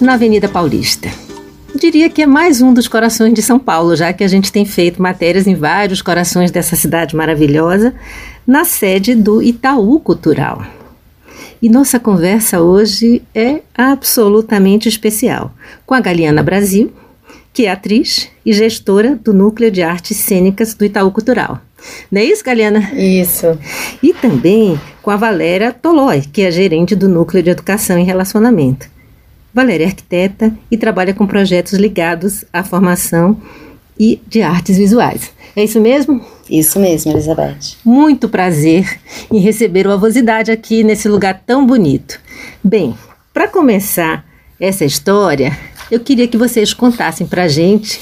Na 0.00 0.12
Avenida 0.12 0.46
Paulista. 0.46 1.08
Diria 1.74 2.10
que 2.10 2.20
é 2.20 2.26
mais 2.26 2.60
um 2.60 2.74
dos 2.74 2.86
corações 2.86 3.32
de 3.32 3.40
São 3.40 3.58
Paulo, 3.58 3.96
já 3.96 4.12
que 4.12 4.22
a 4.22 4.28
gente 4.28 4.52
tem 4.52 4.66
feito 4.66 5.00
matérias 5.00 5.46
em 5.46 5.54
vários 5.54 6.02
corações 6.02 6.50
dessa 6.50 6.76
cidade 6.76 7.16
maravilhosa, 7.16 7.94
na 8.46 8.66
sede 8.66 9.14
do 9.14 9.42
Itaú 9.42 9.98
Cultural. 10.00 10.66
E 11.62 11.70
nossa 11.70 11.98
conversa 11.98 12.60
hoje 12.60 13.22
é 13.34 13.62
absolutamente 13.74 14.86
especial 14.86 15.52
com 15.86 15.94
a 15.94 16.00
Galiana 16.00 16.42
Brasil, 16.42 16.92
que 17.54 17.64
é 17.64 17.70
atriz 17.70 18.28
e 18.44 18.52
gestora 18.52 19.16
do 19.16 19.32
Núcleo 19.32 19.70
de 19.70 19.82
Artes 19.82 20.18
Cênicas 20.18 20.74
do 20.74 20.84
Itaú 20.84 21.10
Cultural. 21.10 21.58
Não 22.12 22.20
é 22.20 22.24
isso, 22.24 22.44
Galiana? 22.44 22.92
Isso. 22.92 23.58
E 24.02 24.12
também 24.12 24.78
com 25.00 25.10
a 25.10 25.16
Valéria 25.16 25.72
Tolói, 25.72 26.20
que 26.20 26.42
é 26.42 26.50
gerente 26.50 26.94
do 26.94 27.08
Núcleo 27.08 27.42
de 27.42 27.50
Educação 27.50 27.98
e 27.98 28.02
Relacionamento. 28.02 28.95
Valéria 29.56 29.84
é 29.84 29.86
arquiteta 29.86 30.54
e 30.70 30.76
trabalha 30.76 31.14
com 31.14 31.26
projetos 31.26 31.72
ligados 31.78 32.44
à 32.52 32.62
formação 32.62 33.40
e 33.98 34.20
de 34.28 34.42
artes 34.42 34.76
visuais. 34.76 35.32
É 35.56 35.64
isso 35.64 35.80
mesmo? 35.80 36.22
Isso 36.50 36.78
mesmo, 36.78 37.12
Elizabeth. 37.12 37.78
Muito 37.82 38.28
prazer 38.28 39.00
em 39.32 39.38
receber 39.38 39.86
o 39.86 39.92
Avosidade 39.92 40.50
aqui 40.50 40.84
nesse 40.84 41.08
lugar 41.08 41.42
tão 41.46 41.64
bonito. 41.64 42.20
Bem, 42.62 42.94
para 43.32 43.48
começar 43.48 44.26
essa 44.60 44.84
história, 44.84 45.58
eu 45.90 46.00
queria 46.00 46.28
que 46.28 46.36
vocês 46.36 46.74
contassem 46.74 47.26
para 47.26 47.44
a 47.44 47.48
gente 47.48 47.98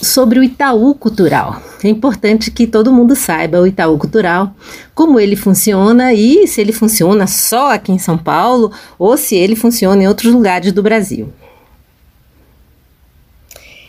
sobre 0.00 0.38
o 0.38 0.44
Itaú 0.44 0.94
Cultural. 0.94 1.60
É 1.82 1.88
importante 1.88 2.50
que 2.50 2.66
todo 2.66 2.92
mundo 2.92 3.14
saiba 3.14 3.60
o 3.60 3.66
Itaú 3.66 3.98
Cultural, 3.98 4.54
como 4.94 5.18
ele 5.18 5.36
funciona 5.36 6.12
e 6.12 6.46
se 6.46 6.60
ele 6.60 6.72
funciona 6.72 7.26
só 7.26 7.72
aqui 7.72 7.92
em 7.92 7.98
São 7.98 8.16
Paulo 8.16 8.72
ou 8.98 9.16
se 9.16 9.36
ele 9.36 9.56
funciona 9.56 10.02
em 10.02 10.08
outros 10.08 10.32
lugares 10.32 10.72
do 10.72 10.82
Brasil. 10.82 11.32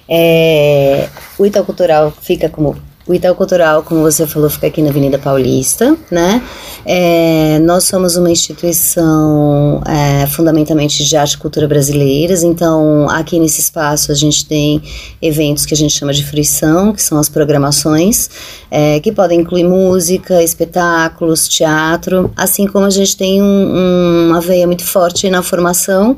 É, 0.08 1.08
o 1.38 1.46
Itaú 1.46 1.64
Cultural 1.64 2.12
fica 2.12 2.50
como 2.50 2.76
o 3.10 3.14
Itaú 3.16 3.34
Cultural, 3.34 3.82
como 3.82 4.02
você 4.02 4.28
falou, 4.28 4.52
fica 4.52 4.68
aqui 4.68 4.84
na 4.84 4.92
Avenida 4.92 5.18
Paulista, 5.18 5.98
né? 6.12 6.44
É, 6.86 7.58
nós 7.58 7.86
somos 7.86 8.16
uma 8.16 8.30
instituição 8.30 9.82
é, 9.84 10.28
fundamentalmente 10.28 11.04
de 11.04 11.18
arte 11.18 11.34
e 11.34 11.38
cultura 11.40 11.68
brasileiras, 11.68 12.44
então 12.44 13.10
aqui 13.10 13.40
nesse 13.40 13.62
espaço 13.62 14.12
a 14.12 14.16
gente 14.16 14.46
tem 14.46 14.84
eventos 15.20 15.66
que 15.66 15.74
a 15.74 15.78
gente 15.78 15.92
chama 15.92 16.14
de 16.14 16.24
fruição, 16.24 16.94
que 16.94 17.02
são 17.02 17.18
as 17.18 17.28
programações, 17.28 18.30
é, 18.70 19.00
que 19.00 19.12
podem 19.12 19.40
incluir 19.40 19.64
música, 19.64 20.44
espetáculos, 20.44 21.48
teatro, 21.48 22.32
assim 22.38 22.68
como 22.68 22.86
a 22.86 22.92
gente 22.92 23.18
tem 23.18 23.42
um, 23.42 23.46
um, 23.46 24.28
uma 24.30 24.40
veia 24.40 24.68
muito 24.68 24.86
forte 24.86 25.28
na 25.32 25.42
formação, 25.42 26.18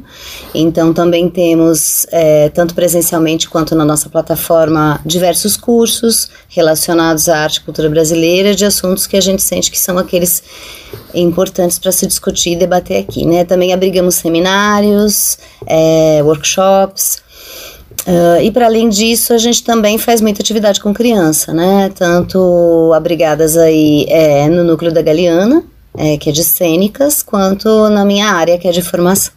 então 0.53 0.94
também 0.94 1.29
temos, 1.29 2.06
é, 2.12 2.50
tanto 2.50 2.75
presencialmente 2.75 3.50
quanto 3.50 3.75
na 3.75 3.85
nossa 3.85 4.09
plataforma, 4.09 5.00
diversos 5.06 5.56
cursos 5.56 6.29
relacionados 6.50 6.81
relacionados 6.81 7.30
à 7.30 7.38
arte 7.38 7.58
e 7.58 7.62
cultura 7.62 7.90
brasileira, 7.90 8.56
de 8.56 8.66
assuntos 8.66 9.06
que 9.06 9.16
a 9.16 9.22
gente 9.22 9.42
sente 9.42 9.69
que 9.69 9.80
são 9.80 9.97
aqueles 9.97 10.44
importantes 11.14 11.78
para 11.78 11.92
se 11.92 12.08
discutir 12.08 12.53
e 12.53 12.56
debater 12.56 13.03
aqui, 13.03 13.25
né? 13.25 13.44
Também 13.46 13.74
abrigamos 13.74 14.16
seminários, 14.16 15.38
é, 15.68 16.22
workshops. 16.24 17.22
Uh, 18.08 18.41
e 18.41 18.50
para 18.50 18.66
além 18.66 18.90
disso, 18.90 19.31
a 19.31 19.38
gente 19.38 19.64
também 19.64 19.97
faz 19.97 20.22
muita 20.22 20.41
atividade 20.41 20.80
com 20.80 20.91
criança, 20.94 21.53
né? 21.53 21.91
Tanto 21.96 22.91
abrigadas 22.96 23.58
aí 23.58 24.06
é, 24.09 24.50
no 24.50 24.64
núcleo 24.64 24.91
da 24.91 25.03
Galeana, 25.03 25.64
é, 25.97 26.18
que 26.18 26.29
é 26.29 26.31
de 26.31 26.44
cênicas, 26.44 27.22
quanto 27.22 27.90
na 27.90 28.06
minha 28.06 28.28
área, 28.28 28.57
que 28.57 28.68
é 28.68 28.72
de 28.72 28.81
formação. 28.81 29.34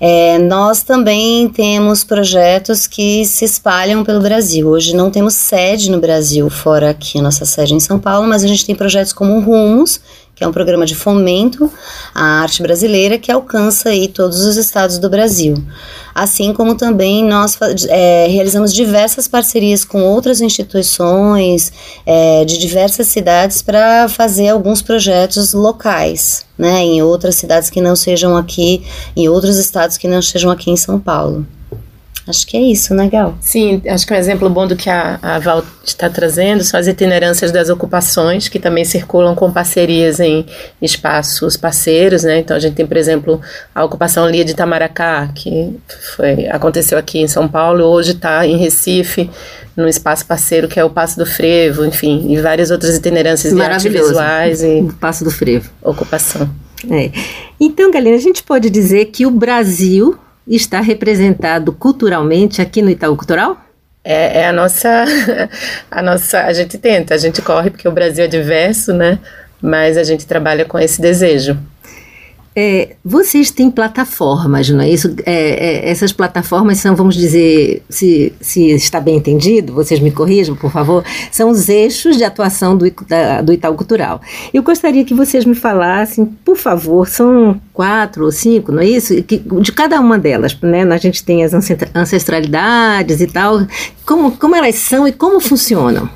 É, 0.00 0.38
nós 0.38 0.82
também 0.82 1.48
temos 1.48 2.02
projetos 2.02 2.86
que 2.86 3.24
se 3.24 3.44
espalham 3.44 4.04
pelo 4.04 4.20
Brasil. 4.20 4.68
Hoje 4.68 4.94
não 4.94 5.10
temos 5.10 5.34
sede 5.34 5.90
no 5.90 6.00
Brasil, 6.00 6.50
fora 6.50 6.90
aqui 6.90 7.18
a 7.18 7.22
nossa 7.22 7.44
sede 7.44 7.74
em 7.74 7.80
São 7.80 7.98
Paulo, 7.98 8.26
mas 8.26 8.42
a 8.42 8.48
gente 8.48 8.66
tem 8.66 8.74
projetos 8.74 9.12
como 9.12 9.40
Rumos, 9.40 10.00
que 10.36 10.44
é 10.44 10.46
um 10.46 10.52
programa 10.52 10.84
de 10.84 10.94
fomento 10.94 11.72
à 12.14 12.42
arte 12.42 12.62
brasileira 12.62 13.16
que 13.16 13.32
alcança 13.32 13.88
aí 13.88 14.06
todos 14.06 14.44
os 14.44 14.58
estados 14.58 14.98
do 14.98 15.08
Brasil. 15.08 15.56
Assim 16.14 16.52
como 16.52 16.74
também 16.74 17.24
nós 17.24 17.58
é, 17.88 18.26
realizamos 18.28 18.72
diversas 18.74 19.26
parcerias 19.26 19.82
com 19.82 20.02
outras 20.02 20.42
instituições 20.42 21.72
é, 22.04 22.44
de 22.44 22.58
diversas 22.58 23.06
cidades 23.06 23.62
para 23.62 24.10
fazer 24.10 24.48
alguns 24.48 24.82
projetos 24.82 25.54
locais, 25.54 26.44
né, 26.58 26.82
em 26.82 27.02
outras 27.02 27.36
cidades 27.36 27.70
que 27.70 27.80
não 27.80 27.96
sejam 27.96 28.36
aqui, 28.36 28.84
em 29.16 29.30
outros 29.30 29.56
estados 29.56 29.96
que 29.96 30.06
não 30.06 30.18
estejam 30.18 30.50
aqui 30.50 30.70
em 30.70 30.76
São 30.76 31.00
Paulo. 31.00 31.46
Acho 32.26 32.44
que 32.44 32.56
é 32.56 32.60
isso, 32.60 32.92
né, 32.92 33.08
Gal? 33.08 33.38
Sim, 33.40 33.80
acho 33.86 34.04
que 34.04 34.12
um 34.12 34.16
exemplo 34.16 34.50
bom 34.50 34.66
do 34.66 34.74
que 34.74 34.90
a, 34.90 35.18
a 35.22 35.38
Val 35.38 35.62
está 35.84 36.10
trazendo 36.10 36.64
são 36.64 36.78
as 36.80 36.88
itinerâncias 36.88 37.52
das 37.52 37.68
ocupações, 37.68 38.48
que 38.48 38.58
também 38.58 38.84
circulam 38.84 39.36
com 39.36 39.52
parcerias 39.52 40.18
em 40.18 40.44
espaços 40.82 41.56
parceiros, 41.56 42.24
né? 42.24 42.40
Então 42.40 42.56
a 42.56 42.60
gente 42.60 42.74
tem, 42.74 42.84
por 42.84 42.96
exemplo, 42.96 43.40
a 43.72 43.84
ocupação 43.84 44.28
Lia 44.28 44.44
de 44.44 44.52
Itamaracá, 44.52 45.28
que 45.34 45.78
foi, 46.16 46.48
aconteceu 46.48 46.98
aqui 46.98 47.20
em 47.20 47.28
São 47.28 47.46
Paulo, 47.46 47.84
hoje 47.84 48.10
está 48.10 48.44
em 48.44 48.56
Recife, 48.56 49.30
num 49.76 49.86
espaço 49.86 50.26
parceiro 50.26 50.66
que 50.66 50.80
é 50.80 50.84
o 50.84 50.90
Passo 50.90 51.16
do 51.16 51.26
Frevo, 51.26 51.84
enfim, 51.84 52.26
e 52.32 52.40
várias 52.40 52.72
outras 52.72 52.96
itinerâncias 52.96 53.54
de 53.54 53.62
arte 53.62 53.88
visuais 53.88 54.64
e 54.64 54.80
o 54.80 54.92
Passo 54.94 55.22
do 55.22 55.30
Frevo. 55.30 55.70
Ocupação. 55.80 56.50
É. 56.90 57.10
Então, 57.60 57.90
galera, 57.90 58.16
a 58.16 58.20
gente 58.20 58.42
pode 58.42 58.68
dizer 58.68 59.06
que 59.06 59.24
o 59.24 59.30
Brasil 59.30 60.18
está 60.54 60.80
representado 60.80 61.72
culturalmente 61.72 62.62
aqui 62.62 62.80
no 62.80 62.90
Itaú 62.90 63.16
Cultural? 63.16 63.60
É, 64.04 64.42
é, 64.42 64.48
a 64.48 64.52
nossa, 64.52 65.04
a 65.90 66.00
nossa, 66.00 66.42
a 66.42 66.52
gente 66.52 66.78
tenta, 66.78 67.14
a 67.14 67.18
gente 67.18 67.42
corre 67.42 67.70
porque 67.70 67.88
o 67.88 67.92
Brasil 67.92 68.24
é 68.24 68.28
diverso, 68.28 68.92
né? 68.92 69.18
Mas 69.60 69.96
a 69.96 70.04
gente 70.04 70.24
trabalha 70.26 70.64
com 70.64 70.78
esse 70.78 71.00
desejo. 71.00 71.58
É, 72.58 72.96
vocês 73.04 73.50
têm 73.50 73.70
plataformas, 73.70 74.70
não 74.70 74.80
é 74.80 74.88
isso? 74.88 75.14
É, 75.26 75.86
é, 75.86 75.90
essas 75.90 76.10
plataformas 76.10 76.78
são, 76.78 76.96
vamos 76.96 77.14
dizer, 77.14 77.82
se, 77.86 78.32
se 78.40 78.70
está 78.70 78.98
bem 78.98 79.16
entendido, 79.16 79.74
vocês 79.74 80.00
me 80.00 80.10
corrijam, 80.10 80.56
por 80.56 80.72
favor, 80.72 81.04
são 81.30 81.50
os 81.50 81.68
eixos 81.68 82.16
de 82.16 82.24
atuação 82.24 82.74
do, 82.74 82.90
da, 83.06 83.42
do 83.42 83.52
Itaú 83.52 83.74
Cultural. 83.74 84.22
Eu 84.54 84.62
gostaria 84.62 85.04
que 85.04 85.12
vocês 85.12 85.44
me 85.44 85.54
falassem, 85.54 86.24
por 86.24 86.56
favor, 86.56 87.06
são 87.06 87.60
quatro 87.74 88.24
ou 88.24 88.32
cinco, 88.32 88.72
não 88.72 88.80
é 88.80 88.86
isso? 88.86 89.22
Que, 89.24 89.36
de 89.60 89.72
cada 89.72 90.00
uma 90.00 90.18
delas, 90.18 90.58
né? 90.62 90.82
A 90.82 90.96
gente 90.96 91.22
tem 91.22 91.44
as 91.44 91.52
ancestralidades 91.94 93.20
e 93.20 93.26
tal, 93.26 93.66
como, 94.06 94.32
como 94.32 94.56
elas 94.56 94.76
são 94.76 95.06
e 95.06 95.12
como 95.12 95.40
funcionam. 95.40 96.08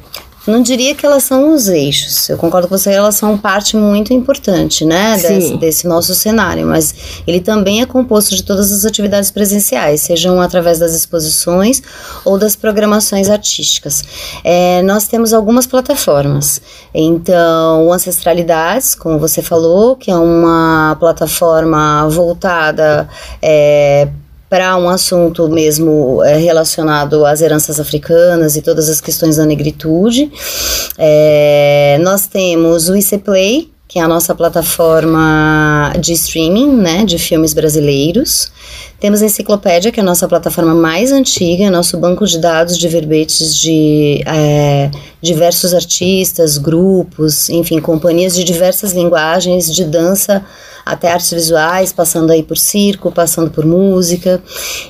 Não 0.50 0.62
diria 0.62 0.94
que 0.94 1.06
elas 1.06 1.22
são 1.22 1.54
os 1.54 1.68
eixos. 1.68 2.28
Eu 2.28 2.36
concordo 2.36 2.68
com 2.68 2.76
você, 2.76 2.90
elas 2.90 3.14
são 3.14 3.38
parte 3.38 3.76
muito 3.76 4.12
importante, 4.12 4.84
né, 4.84 5.16
desse, 5.16 5.56
desse, 5.56 5.86
nosso 5.86 6.14
cenário. 6.14 6.66
Mas 6.66 7.22
ele 7.26 7.40
também 7.40 7.80
é 7.80 7.86
composto 7.86 8.34
de 8.34 8.42
todas 8.42 8.72
as 8.72 8.84
atividades 8.84 9.30
presenciais, 9.30 10.02
sejam 10.02 10.40
através 10.40 10.78
das 10.78 10.94
exposições 10.94 11.82
ou 12.24 12.38
das 12.38 12.56
programações 12.56 13.30
artísticas. 13.30 14.02
É, 14.44 14.82
nós 14.82 15.06
temos 15.06 15.32
algumas 15.32 15.66
plataformas. 15.66 16.60
Então, 16.92 17.86
o 17.86 17.92
Ancestralidades, 17.92 18.94
como 18.94 19.18
você 19.18 19.42
falou, 19.42 19.96
que 19.96 20.10
é 20.10 20.16
uma 20.16 20.96
plataforma 20.98 22.08
voltada 22.08 23.08
é, 23.40 24.08
para 24.50 24.76
um 24.76 24.88
assunto 24.88 25.48
mesmo 25.48 26.22
é, 26.24 26.36
relacionado 26.36 27.24
às 27.24 27.40
heranças 27.40 27.78
africanas 27.78 28.56
e 28.56 28.62
todas 28.62 28.88
as 28.88 29.00
questões 29.00 29.36
da 29.36 29.46
negritude. 29.46 30.30
É, 30.98 31.98
nós 32.02 32.26
temos 32.26 32.88
o 32.88 32.96
IC 32.96 33.18
Play, 33.18 33.70
que 33.86 34.00
é 34.00 34.02
a 34.02 34.08
nossa 34.08 34.34
plataforma 34.34 35.92
de 36.00 36.12
streaming, 36.12 36.76
né, 36.76 37.04
de 37.04 37.16
filmes 37.16 37.54
brasileiros. 37.54 38.50
Temos 39.00 39.22
a 39.22 39.24
Enciclopédia, 39.24 39.90
que 39.90 39.98
é 39.98 40.02
a 40.02 40.06
nossa 40.06 40.28
plataforma 40.28 40.74
mais 40.74 41.10
antiga, 41.10 41.64
é 41.64 41.70
nosso 41.70 41.96
banco 41.96 42.26
de 42.26 42.38
dados 42.38 42.76
de 42.76 42.86
verbetes 42.86 43.58
de 43.58 44.22
é, 44.26 44.90
diversos 45.22 45.72
artistas, 45.72 46.58
grupos, 46.58 47.48
enfim, 47.48 47.80
companhias 47.80 48.34
de 48.34 48.44
diversas 48.44 48.92
linguagens, 48.92 49.74
de 49.74 49.84
dança 49.84 50.44
até 50.84 51.10
artes 51.10 51.30
visuais, 51.30 51.94
passando 51.94 52.30
aí 52.30 52.42
por 52.42 52.58
circo, 52.58 53.10
passando 53.10 53.50
por 53.50 53.64
música. 53.64 54.42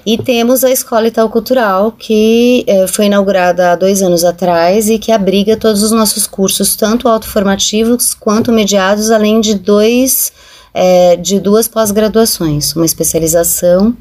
E 0.04 0.18
temos 0.18 0.64
a 0.64 0.70
Escola 0.72 1.06
Itaú 1.06 1.28
Cultural, 1.28 1.92
que 1.92 2.64
é, 2.66 2.88
foi 2.88 3.06
inaugurada 3.06 3.70
há 3.70 3.76
dois 3.76 4.02
anos 4.02 4.24
atrás 4.24 4.90
e 4.90 4.98
que 4.98 5.12
abriga 5.12 5.56
todos 5.56 5.84
os 5.84 5.92
nossos 5.92 6.26
cursos, 6.26 6.74
tanto 6.74 7.06
autoformativos 7.06 8.12
quanto 8.12 8.50
mediados, 8.50 9.08
além 9.12 9.40
de 9.40 9.54
dois 9.54 10.32
é, 10.72 11.16
de 11.16 11.40
duas 11.40 11.68
pós-graduações, 11.68 12.74
uma 12.74 12.86
especialização 12.86 13.96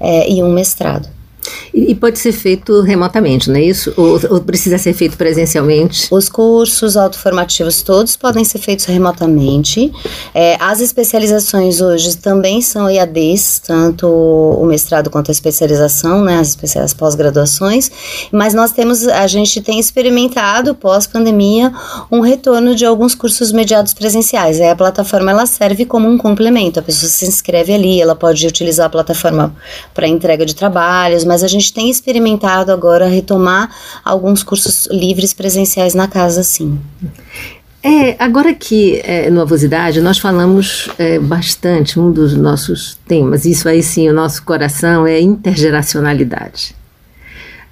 é, 0.00 0.30
e 0.30 0.42
um 0.42 0.52
mestrado. 0.52 1.15
E, 1.72 1.94
pode 1.94 2.18
ser 2.18 2.32
feito 2.32 2.80
remotamente, 2.80 3.50
não 3.50 3.56
é 3.56 3.62
isso? 3.62 3.92
Ou, 3.96 4.20
ou, 4.30 4.40
precisa 4.40 4.78
ser 4.78 4.92
feito 4.92 5.16
presencialmente? 5.16 6.08
Os 6.10 6.28
cursos 6.28 6.96
autoformativos 6.96 7.82
todos 7.82 8.16
podem 8.16 8.44
ser 8.44 8.58
feitos 8.58 8.86
remotamente. 8.86 9.92
É, 10.34 10.56
as 10.60 10.80
especializações 10.80 11.80
hoje 11.80 12.16
também 12.16 12.60
são 12.60 12.88
EADs, 12.88 13.60
tanto 13.66 14.06
o 14.06 14.64
mestrado 14.66 15.10
quanto 15.10 15.30
a 15.30 15.32
especialização, 15.32 16.22
né, 16.22 16.38
as, 16.38 16.56
as 16.76 16.94
pós-graduações. 16.94 17.90
Mas 18.32 18.54
nós 18.54 18.72
temos, 18.72 19.06
a 19.06 19.26
gente 19.26 19.60
tem 19.60 19.78
experimentado 19.78 20.74
pós-pandemia 20.74 21.72
um 22.10 22.20
retorno 22.20 22.74
de 22.74 22.84
alguns 22.84 23.14
cursos 23.14 23.52
mediados 23.52 23.92
presenciais. 23.92 24.60
A 24.60 24.74
plataforma 24.74 25.30
ela 25.30 25.46
serve 25.46 25.84
como 25.84 26.08
um 26.08 26.16
complemento. 26.16 26.80
A 26.80 26.82
pessoa 26.82 27.10
se 27.10 27.26
inscreve 27.26 27.72
ali, 27.72 28.00
ela 28.00 28.14
pode 28.14 28.46
utilizar 28.46 28.86
a 28.86 28.90
plataforma 28.90 29.54
para 29.94 30.06
entrega 30.06 30.44
de 30.44 30.54
trabalhos, 30.54 31.24
mas 31.24 31.35
a 31.42 31.48
gente 31.48 31.72
tem 31.72 31.90
experimentado 31.90 32.72
agora 32.72 33.06
retomar 33.06 33.70
alguns 34.04 34.42
cursos 34.42 34.88
livres 34.90 35.32
presenciais 35.32 35.94
na 35.94 36.08
casa, 36.08 36.42
sim. 36.42 36.78
É, 37.82 38.16
agora 38.18 38.52
que 38.52 39.00
é, 39.04 39.30
no 39.30 39.40
Avosidade 39.40 40.00
nós 40.00 40.18
falamos 40.18 40.88
é, 40.98 41.20
bastante, 41.20 42.00
um 42.00 42.10
dos 42.10 42.34
nossos 42.34 42.98
temas, 43.06 43.44
isso 43.44 43.68
aí 43.68 43.80
sim, 43.82 44.08
o 44.08 44.12
nosso 44.12 44.42
coração 44.42 45.06
é 45.06 45.20
intergeracionalidade. 45.20 46.74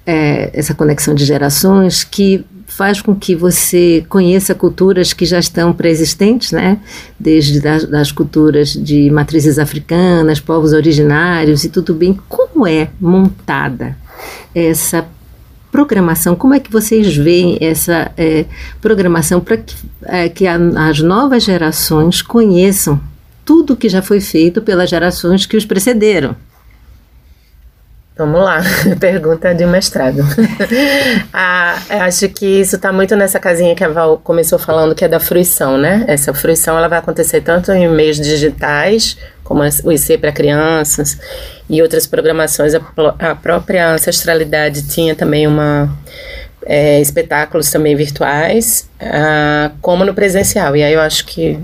É, 0.05 0.51
essa 0.53 0.73
conexão 0.73 1.13
de 1.13 1.25
gerações 1.25 2.03
que 2.03 2.45
faz 2.75 3.01
com 3.01 3.15
que 3.15 3.35
você 3.35 4.05
conheça 4.09 4.53
culturas 4.53 5.13
que 5.13 5.25
já 5.25 5.39
estão 5.39 5.71
pré-existentes, 5.71 6.51
né? 6.51 6.77
Desde 7.17 7.61
das, 7.61 7.85
das, 7.85 8.11
culturas 8.11 8.73
de 8.73 9.09
matrizes 9.09 9.57
africanas, 9.57 10.39
povos 10.41 10.73
originários 10.73 11.63
e 11.63 11.69
tudo 11.69 11.93
bem. 11.93 12.19
Como 12.27 12.67
é 12.67 12.89
montada 12.99 13.97
essa 14.53 15.07
programação? 15.71 16.35
Como 16.35 16.53
é 16.53 16.59
que 16.59 16.71
vocês 16.71 17.15
veem 17.15 17.57
essa 17.61 18.11
é, 18.17 18.45
programação 18.81 19.39
para 19.39 19.57
que, 19.57 19.75
é, 20.03 20.27
que 20.29 20.45
a, 20.45 20.57
as 20.89 20.99
novas 20.99 21.43
gerações 21.43 22.21
conheçam 22.21 22.99
tudo 23.45 23.75
que 23.75 23.87
já 23.87 24.01
foi 24.01 24.19
feito 24.19 24.61
pelas 24.61 24.89
gerações 24.89 25.45
que 25.45 25.55
os 25.55 25.65
precederam? 25.65 26.35
Vamos 28.17 28.39
lá, 28.41 28.61
pergunta 28.97 29.53
de 29.53 29.65
mestrado. 29.65 30.23
ah, 31.33 31.77
acho 31.89 32.29
que 32.29 32.45
isso 32.45 32.77
está 32.77 32.93
muito 32.93 33.13
nessa 33.13 33.41
casinha 33.41 33.75
que 33.75 33.83
a 33.83 33.89
Val 33.89 34.17
começou 34.17 34.57
falando, 34.57 34.95
que 34.95 35.03
é 35.03 35.07
da 35.07 35.19
fruição, 35.19 35.77
né? 35.77 36.05
Essa 36.07 36.33
fruição 36.33 36.77
ela 36.77 36.87
vai 36.87 36.99
acontecer 36.99 37.41
tanto 37.41 37.73
em 37.73 37.89
meios 37.89 38.15
digitais, 38.15 39.17
como 39.43 39.61
o 39.61 39.91
IC 39.91 40.17
para 40.17 40.31
crianças 40.31 41.19
e 41.69 41.81
outras 41.81 42.07
programações. 42.07 42.73
A, 42.73 42.79
a, 43.19 43.35
própria 43.35 43.91
ancestralidade 43.91 44.87
tinha 44.87 45.13
também 45.13 45.45
uma 45.45 45.89
é, 46.65 47.01
espetáculos 47.01 47.69
também 47.69 47.97
virtuais, 47.97 48.89
ah, 48.97 49.71
como 49.81 50.05
no 50.05 50.13
presencial. 50.13 50.73
E 50.73 50.83
aí 50.83 50.93
eu 50.93 51.01
acho 51.01 51.25
que 51.25 51.59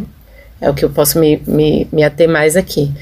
é 0.59 0.69
o 0.69 0.73
que 0.73 0.83
eu 0.83 0.89
posso 0.89 1.17
me, 1.17 1.41
me, 1.47 1.87
me 1.93 2.03
ater 2.03 2.27
mais 2.27 2.57
aqui. 2.57 2.93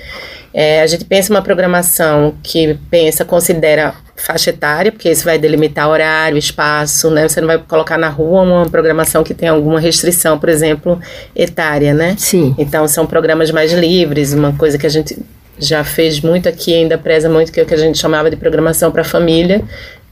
É, 0.53 0.81
a 0.81 0.87
gente 0.87 1.05
pensa 1.05 1.31
uma 1.31 1.41
programação 1.41 2.35
que 2.41 2.77
pensa, 2.89 3.23
considera 3.23 3.93
faixa 4.15 4.49
etária, 4.49 4.91
porque 4.91 5.09
isso 5.09 5.23
vai 5.23 5.37
delimitar 5.37 5.87
horário, 5.87 6.37
espaço, 6.37 7.09
né? 7.09 7.27
Você 7.27 7.39
não 7.39 7.47
vai 7.47 7.57
colocar 7.57 7.97
na 7.97 8.09
rua 8.09 8.41
uma 8.41 8.65
programação 8.69 9.23
que 9.23 9.33
tem 9.33 9.47
alguma 9.47 9.79
restrição, 9.79 10.37
por 10.37 10.49
exemplo, 10.49 10.99
etária, 11.35 11.93
né? 11.93 12.15
Sim. 12.17 12.53
Então 12.57 12.87
são 12.87 13.05
programas 13.05 13.51
mais 13.51 13.71
livres, 13.71 14.33
uma 14.33 14.53
coisa 14.53 14.77
que 14.77 14.85
a 14.85 14.89
gente 14.89 15.17
já 15.57 15.83
fez 15.83 16.21
muito 16.21 16.47
aqui, 16.47 16.73
ainda 16.73 16.97
preza 16.97 17.29
muito, 17.29 17.51
que 17.51 17.59
é 17.59 17.63
o 17.63 17.65
que 17.65 17.73
a 17.73 17.77
gente 17.77 17.97
chamava 17.97 18.29
de 18.29 18.35
programação 18.35 18.91
para 18.91 19.03
família, 19.03 19.61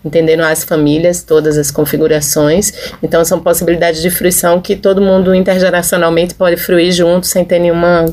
entendendo 0.03 0.41
as 0.41 0.63
famílias, 0.63 1.23
todas 1.23 1.57
as 1.57 1.71
configurações. 1.71 2.73
Então 3.01 3.23
são 3.25 3.39
possibilidades 3.39 4.01
de 4.01 4.09
fruição 4.09 4.61
que 4.61 4.75
todo 4.75 5.01
mundo 5.01 5.33
intergeracionalmente 5.33 6.33
pode 6.35 6.57
fruir 6.57 6.91
junto 6.91 7.25
sem 7.25 7.43
ter 7.43 7.59
nenhuma 7.59 8.05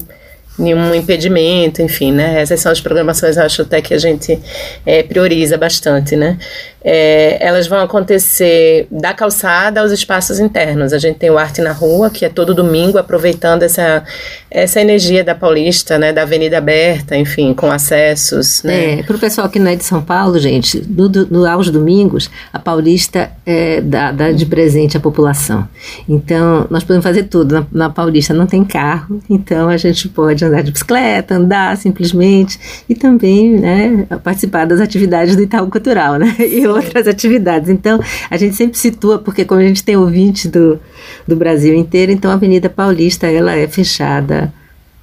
nenhum 0.58 0.94
impedimento, 0.94 1.82
enfim, 1.82 2.12
né? 2.12 2.40
Essas 2.40 2.60
são 2.60 2.70
as 2.70 2.80
programações, 2.80 3.36
acho 3.36 3.62
até 3.62 3.82
que 3.82 3.92
a 3.92 3.98
gente 3.98 4.38
é, 4.86 5.02
prioriza 5.02 5.58
bastante, 5.58 6.14
né? 6.16 6.38
É, 6.86 7.38
elas 7.40 7.66
vão 7.66 7.80
acontecer 7.80 8.86
da 8.90 9.14
calçada 9.14 9.80
aos 9.80 9.90
espaços 9.90 10.38
internos. 10.38 10.92
A 10.92 10.98
gente 10.98 11.18
tem 11.18 11.30
o 11.30 11.38
Arte 11.38 11.62
na 11.62 11.72
Rua, 11.72 12.10
que 12.10 12.26
é 12.26 12.28
todo 12.28 12.54
domingo, 12.54 12.98
aproveitando 12.98 13.62
essa, 13.62 14.04
essa 14.50 14.80
energia 14.80 15.24
da 15.24 15.34
Paulista, 15.34 15.98
né? 15.98 16.12
Da 16.12 16.22
Avenida 16.22 16.58
Aberta, 16.58 17.16
enfim, 17.16 17.54
com 17.54 17.70
acessos. 17.70 18.62
Né? 18.62 19.00
É, 19.00 19.02
para 19.02 19.16
o 19.16 19.18
pessoal 19.18 19.48
que 19.48 19.58
não 19.58 19.70
é 19.70 19.76
de 19.76 19.84
São 19.84 20.02
Paulo, 20.02 20.38
gente, 20.38 20.84
no, 20.86 21.08
no, 21.08 21.46
aos 21.46 21.70
domingos, 21.70 22.30
a 22.52 22.58
Paulista 22.58 23.30
é, 23.46 23.80
dá, 23.80 24.12
de 24.32 24.44
presente 24.44 24.96
à 24.96 25.00
população. 25.00 25.66
Então, 26.06 26.66
nós 26.70 26.84
podemos 26.84 27.04
fazer 27.04 27.24
tudo. 27.24 27.54
Na, 27.54 27.66
na 27.72 27.90
Paulista 27.90 28.34
não 28.34 28.46
tem 28.46 28.62
carro, 28.62 29.20
então 29.30 29.68
a 29.68 29.76
gente 29.76 30.08
pode 30.08 30.44
andar 30.44 30.62
de 30.62 30.70
bicicleta, 30.70 31.34
andar 31.36 31.76
simplesmente 31.76 32.58
e 32.88 32.94
também 32.94 33.58
né, 33.58 34.06
participar 34.22 34.66
das 34.66 34.80
atividades 34.80 35.34
do 35.34 35.42
Itaú 35.42 35.70
Cultural, 35.70 36.16
né? 36.16 36.34
E 36.54 36.66
outras 36.76 37.06
atividades. 37.06 37.68
Então, 37.68 38.00
a 38.30 38.36
gente 38.36 38.54
sempre 38.56 38.78
situa, 38.78 39.18
porque 39.18 39.44
como 39.44 39.60
a 39.60 39.64
gente 39.64 39.82
tem 39.82 39.96
ouvinte 39.96 40.48
do, 40.48 40.80
do 41.26 41.36
Brasil 41.36 41.74
inteiro, 41.74 42.12
então 42.12 42.30
a 42.30 42.34
Avenida 42.34 42.68
Paulista 42.68 43.26
ela 43.26 43.54
é 43.54 43.66
fechada 43.66 44.52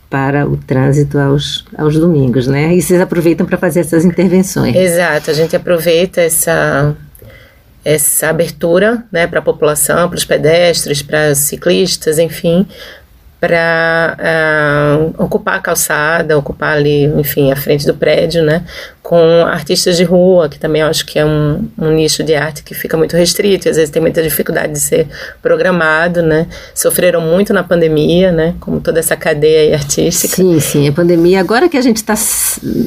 para 0.10 0.46
o 0.46 0.58
trânsito 0.58 1.18
aos, 1.18 1.64
aos 1.78 1.98
domingos, 1.98 2.46
né? 2.46 2.76
E 2.76 2.82
vocês 2.82 3.00
aproveitam 3.00 3.46
para 3.46 3.58
fazer 3.58 3.80
essas 3.80 4.04
intervenções. 4.04 4.76
Exato, 4.76 5.32
a 5.32 5.34
gente 5.34 5.56
aproveita 5.56 6.20
essa 6.22 6.96
essa 7.84 8.30
abertura, 8.30 9.04
né, 9.12 9.26
para 9.26 9.40
a 9.40 9.42
população, 9.42 10.08
para 10.08 10.18
os 10.18 10.24
pedestres, 10.24 11.02
para 11.02 11.34
ciclistas, 11.34 12.20
enfim, 12.20 12.68
para 13.40 14.18
uh, 14.20 15.24
ocupar 15.24 15.56
a 15.56 15.60
calçada, 15.60 16.38
ocupar 16.38 16.78
ali, 16.78 17.06
enfim, 17.06 17.52
a 17.52 17.56
frente 17.56 17.88
do 17.88 17.96
prédio, 17.96 18.44
né? 18.44 18.64
Com 19.04 19.46
artistas 19.46 19.98
de 19.98 20.04
rua, 20.04 20.48
que 20.48 20.60
também 20.60 20.82
acho 20.82 21.06
que 21.06 21.18
é 21.18 21.26
um, 21.26 21.68
um 21.78 21.92
nicho 21.92 22.24
de 22.24 22.36
arte 22.36 22.64
que 22.64 22.74
fica 22.74 22.96
muito 22.96 23.18
restrito, 23.18 23.68
e 23.68 23.70
às 23.70 23.76
vezes 23.76 23.90
tem 23.90 24.02
muita 24.02 24.22
dificuldade 24.22 24.74
de 24.74 24.80
ser 24.80 25.08
programado, 25.42 26.22
né? 26.22 26.48
Sofreram 26.74 27.20
muito 27.20 27.52
na 27.52 27.64
pandemia, 27.64 28.32
né? 28.32 28.54
Como 28.60 28.80
toda 28.80 29.00
essa 29.00 29.16
cadeia 29.16 29.76
artística. 29.76 30.36
Sim, 30.36 30.60
sim, 30.60 30.88
a 30.88 30.92
pandemia, 30.92 31.40
agora 31.40 31.68
que 31.68 31.78
a 31.78 31.82
gente 31.82 31.98
está 31.98 32.14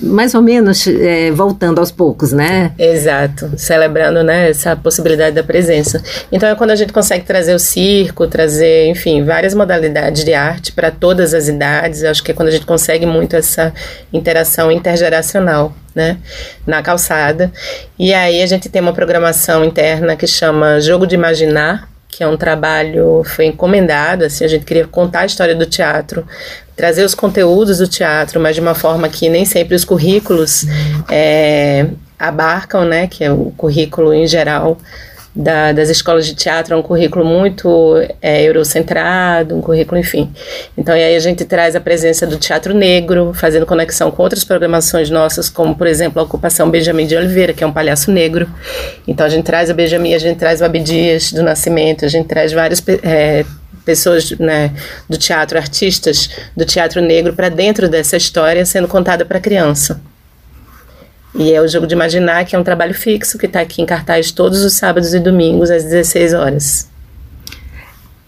mais 0.02 0.34
ou 0.34 0.42
menos 0.42 0.86
é, 0.86 1.30
voltando 1.30 1.78
aos 1.78 1.90
poucos, 1.90 2.32
né? 2.32 2.72
Exato, 2.78 3.50
celebrando, 3.56 4.22
né, 4.22 4.50
essa 4.50 4.76
possibilidade 4.76 5.34
da 5.34 5.42
presença. 5.42 6.02
Então 6.30 6.48
é 6.48 6.54
quando 6.54 6.70
a 6.70 6.76
gente 6.76 6.92
consegue 6.92 7.24
trazer 7.24 7.54
o 7.54 7.58
circo, 7.58 8.26
trazer, 8.26 8.86
enfim, 8.86 9.24
várias 9.24 9.54
modalidades 9.54 10.24
de 10.24 10.32
arte 10.32 10.72
para 10.72 10.90
todas 10.90 11.34
as 11.34 11.48
idades. 11.48 12.04
Acho 12.04 12.22
que 12.22 12.30
é 12.30 12.34
quando 12.34 12.48
a 12.48 12.52
gente 12.52 12.66
consegue 12.66 13.04
muito 13.04 13.34
essa 13.34 13.72
interação 14.12 14.70
intergeracional, 14.70 15.74
né, 15.94 16.18
na 16.66 16.82
calçada. 16.82 17.52
E 17.98 18.12
aí 18.12 18.42
a 18.42 18.46
gente 18.46 18.68
tem 18.68 18.82
uma 18.82 18.92
programação 18.92 19.64
interna 19.64 20.16
que 20.16 20.26
chama 20.26 20.80
Jogo 20.80 21.06
de 21.06 21.14
Imaginar, 21.14 21.88
que 22.08 22.22
é 22.22 22.28
um 22.28 22.36
trabalho 22.36 23.22
foi 23.24 23.46
encomendado, 23.46 24.24
assim, 24.24 24.44
a 24.44 24.48
gente 24.48 24.64
queria 24.64 24.86
contar 24.86 25.20
a 25.20 25.26
história 25.26 25.54
do 25.54 25.66
teatro, 25.66 26.24
trazer 26.76 27.04
os 27.04 27.14
conteúdos 27.14 27.78
do 27.78 27.88
teatro, 27.88 28.40
mas 28.40 28.54
de 28.54 28.60
uma 28.60 28.74
forma 28.74 29.08
que 29.08 29.28
nem 29.28 29.44
sempre 29.44 29.74
os 29.74 29.84
currículos 29.84 30.64
é, 31.10 31.86
abarcam, 32.18 32.84
né, 32.84 33.08
que 33.08 33.24
é 33.24 33.32
o 33.32 33.52
currículo 33.56 34.14
em 34.14 34.26
geral 34.26 34.78
da, 35.34 35.72
das 35.72 35.88
escolas 35.88 36.26
de 36.26 36.34
teatro 36.34 36.74
é 36.74 36.76
um 36.76 36.82
currículo 36.82 37.24
muito 37.24 37.96
é, 38.22 38.42
eurocentrado, 38.44 39.56
um 39.56 39.60
currículo, 39.60 40.00
enfim. 40.00 40.32
Então, 40.78 40.94
aí 40.94 41.16
a 41.16 41.18
gente 41.18 41.44
traz 41.44 41.74
a 41.74 41.80
presença 41.80 42.26
do 42.26 42.36
teatro 42.36 42.72
negro, 42.72 43.32
fazendo 43.34 43.66
conexão 43.66 44.10
com 44.10 44.22
outras 44.22 44.44
programações 44.44 45.10
nossas, 45.10 45.48
como, 45.48 45.74
por 45.74 45.86
exemplo, 45.86 46.20
a 46.20 46.24
ocupação 46.24 46.70
Benjamin 46.70 47.06
de 47.06 47.16
Oliveira, 47.16 47.52
que 47.52 47.64
é 47.64 47.66
um 47.66 47.72
palhaço 47.72 48.12
negro. 48.12 48.48
Então, 49.08 49.26
a 49.26 49.28
gente 49.28 49.44
traz 49.44 49.68
a 49.70 49.74
Benjamin, 49.74 50.14
a 50.14 50.18
gente 50.18 50.38
traz 50.38 50.60
o 50.60 50.64
Abdias 50.64 51.32
do 51.32 51.42
Nascimento, 51.42 52.04
a 52.04 52.08
gente 52.08 52.28
traz 52.28 52.52
várias 52.52 52.82
é, 53.02 53.44
pessoas 53.84 54.30
né, 54.38 54.70
do 55.08 55.18
teatro, 55.18 55.58
artistas 55.58 56.30
do 56.56 56.64
teatro 56.64 57.00
negro 57.00 57.32
para 57.32 57.48
dentro 57.48 57.88
dessa 57.88 58.16
história 58.16 58.64
sendo 58.64 58.86
contada 58.86 59.24
para 59.24 59.38
a 59.38 59.40
criança. 59.40 60.00
E 61.34 61.52
é 61.52 61.60
o 61.60 61.66
Jogo 61.66 61.86
de 61.86 61.94
Imaginar, 61.94 62.44
que 62.44 62.54
é 62.54 62.58
um 62.58 62.64
trabalho 62.64 62.94
fixo 62.94 63.36
que 63.36 63.46
está 63.46 63.60
aqui 63.60 63.82
em 63.82 63.86
cartaz 63.86 64.30
todos 64.30 64.62
os 64.62 64.74
sábados 64.74 65.12
e 65.14 65.18
domingos 65.18 65.70
às 65.70 65.82
16 65.82 66.32
horas. 66.32 66.88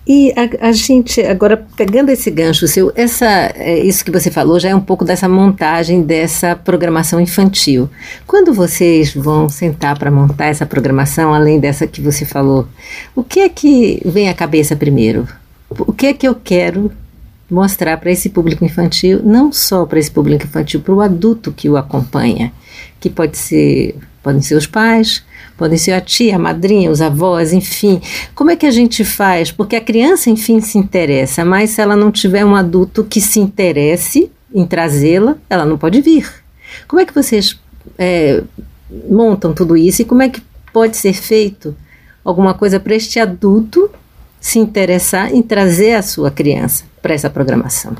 E 0.08 0.32
a, 0.36 0.68
a, 0.68 0.72
gente, 0.72 1.20
agora 1.22 1.66
pegando 1.76 2.10
esse 2.10 2.30
gancho 2.30 2.68
seu, 2.68 2.92
essa, 2.94 3.26
é, 3.56 3.80
isso 3.80 4.04
que 4.04 4.10
você 4.10 4.30
falou 4.30 4.58
já 4.60 4.68
é 4.68 4.74
um 4.74 4.80
pouco 4.80 5.04
dessa 5.04 5.28
montagem 5.28 6.02
dessa 6.02 6.54
programação 6.54 7.20
infantil. 7.20 7.90
Quando 8.24 8.54
vocês 8.54 9.12
vão 9.12 9.48
sentar 9.48 9.98
para 9.98 10.10
montar 10.10 10.46
essa 10.46 10.64
programação, 10.64 11.34
além 11.34 11.58
dessa 11.58 11.88
que 11.88 12.00
você 12.00 12.24
falou, 12.24 12.68
o 13.16 13.24
que 13.24 13.40
é 13.40 13.48
que 13.48 14.00
vem 14.04 14.28
à 14.28 14.34
cabeça 14.34 14.76
primeiro? 14.76 15.26
O 15.68 15.92
que 15.92 16.06
é 16.06 16.12
que 16.12 16.26
eu 16.26 16.36
quero 16.36 16.92
mostrar 17.50 17.96
para 17.96 18.10
esse 18.10 18.28
público 18.28 18.64
infantil, 18.64 19.20
não 19.24 19.52
só 19.52 19.86
para 19.86 19.98
esse 19.98 20.10
público 20.10 20.44
infantil, 20.44 20.80
para 20.80 20.94
o 20.94 21.00
adulto 21.00 21.52
que 21.52 21.68
o 21.68 21.76
acompanha, 21.76 22.52
que 23.08 23.14
pode 23.14 23.38
ser, 23.38 23.94
podem 24.22 24.42
ser 24.42 24.56
os 24.56 24.66
pais, 24.66 25.22
podem 25.56 25.78
ser 25.78 25.92
a 25.92 26.00
tia, 26.00 26.34
a 26.34 26.38
madrinha, 26.38 26.90
os 26.90 27.00
avós, 27.00 27.52
enfim. 27.52 28.00
Como 28.34 28.50
é 28.50 28.56
que 28.56 28.66
a 28.66 28.70
gente 28.70 29.04
faz? 29.04 29.52
Porque 29.52 29.76
a 29.76 29.80
criança, 29.80 30.28
enfim, 30.28 30.60
se 30.60 30.76
interessa, 30.76 31.44
mas 31.44 31.70
se 31.70 31.80
ela 31.80 31.94
não 31.94 32.10
tiver 32.10 32.44
um 32.44 32.56
adulto 32.56 33.04
que 33.04 33.20
se 33.20 33.38
interesse 33.38 34.30
em 34.52 34.66
trazê-la, 34.66 35.36
ela 35.48 35.64
não 35.64 35.78
pode 35.78 36.00
vir. 36.00 36.28
Como 36.88 37.00
é 37.00 37.06
que 37.06 37.14
vocês 37.14 37.58
é, 37.96 38.42
montam 39.08 39.54
tudo 39.54 39.76
isso 39.76 40.02
e 40.02 40.04
como 40.04 40.22
é 40.22 40.28
que 40.28 40.42
pode 40.72 40.96
ser 40.96 41.12
feito 41.12 41.74
alguma 42.24 42.54
coisa 42.54 42.80
para 42.80 42.94
este 42.94 43.20
adulto 43.20 43.88
se 44.40 44.58
interessar 44.58 45.32
em 45.32 45.42
trazer 45.42 45.94
a 45.94 46.02
sua 46.02 46.30
criança 46.30 46.84
para 47.00 47.14
essa 47.14 47.30
programação? 47.30 47.94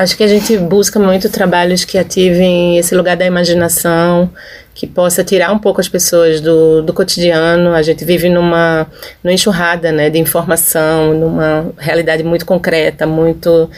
Acho 0.00 0.16
que 0.16 0.24
a 0.24 0.26
gente 0.26 0.56
busca 0.56 0.98
muito 0.98 1.28
trabalhos 1.28 1.84
que 1.84 1.98
ativem 1.98 2.78
esse 2.78 2.94
lugar 2.94 3.18
da 3.18 3.26
imaginação, 3.26 4.30
que 4.74 4.86
possa 4.86 5.22
tirar 5.22 5.52
um 5.52 5.58
pouco 5.58 5.78
as 5.78 5.90
pessoas 5.90 6.40
do, 6.40 6.80
do 6.80 6.94
cotidiano. 6.94 7.74
A 7.74 7.82
gente 7.82 8.02
vive 8.02 8.30
numa, 8.30 8.86
numa 9.22 9.34
enxurrada 9.34 9.92
né, 9.92 10.08
de 10.08 10.18
informação, 10.18 11.12
numa 11.12 11.70
realidade 11.76 12.22
muito 12.22 12.46
concreta, 12.46 13.06
muito, 13.06 13.68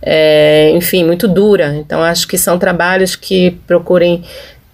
é, 0.00 0.70
enfim, 0.70 1.04
muito 1.04 1.28
dura. 1.28 1.74
Então, 1.76 2.02
acho 2.02 2.26
que 2.26 2.38
são 2.38 2.58
trabalhos 2.58 3.14
que 3.14 3.50
procurem 3.66 4.24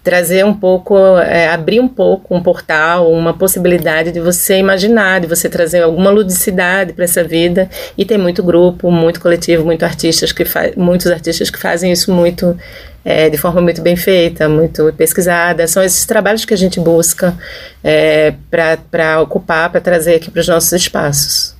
trazer 0.05 0.45
um 0.45 0.53
pouco, 0.53 0.95
é, 1.17 1.49
abrir 1.49 1.79
um 1.79 1.87
pouco 1.87 2.35
um 2.35 2.41
portal, 2.41 3.11
uma 3.11 3.33
possibilidade 3.33 4.11
de 4.11 4.19
você 4.19 4.59
imaginar, 4.59 5.19
de 5.19 5.25
você 5.25 5.49
trazer 5.49 5.81
alguma 5.81 6.11
ludicidade 6.11 6.93
para 6.93 7.05
essa 7.05 7.23
vida. 7.23 7.67
E 7.97 8.05
tem 8.05 8.15
muito 8.15 8.43
grupo, 8.43 8.91
muito 8.91 9.19
coletivo, 9.19 9.65
muito 9.65 9.83
artistas 9.83 10.31
que 10.31 10.43
muitos 10.77 11.07
artistas 11.07 11.49
que 11.49 11.57
fazem 11.57 11.91
isso 11.91 12.13
muito 12.13 12.55
é, 13.03 13.31
de 13.31 13.37
forma 13.37 13.61
muito 13.61 13.81
bem 13.81 13.95
feita, 13.95 14.47
muito 14.47 14.93
pesquisada. 14.95 15.65
São 15.65 15.83
esses 15.83 16.05
trabalhos 16.05 16.45
que 16.45 16.53
a 16.53 16.57
gente 16.57 16.79
busca 16.79 17.35
é, 17.83 18.35
para 18.51 19.19
ocupar, 19.21 19.71
para 19.71 19.81
trazer 19.81 20.15
aqui 20.15 20.29
para 20.29 20.41
os 20.41 20.47
nossos 20.47 20.71
espaços. 20.71 21.55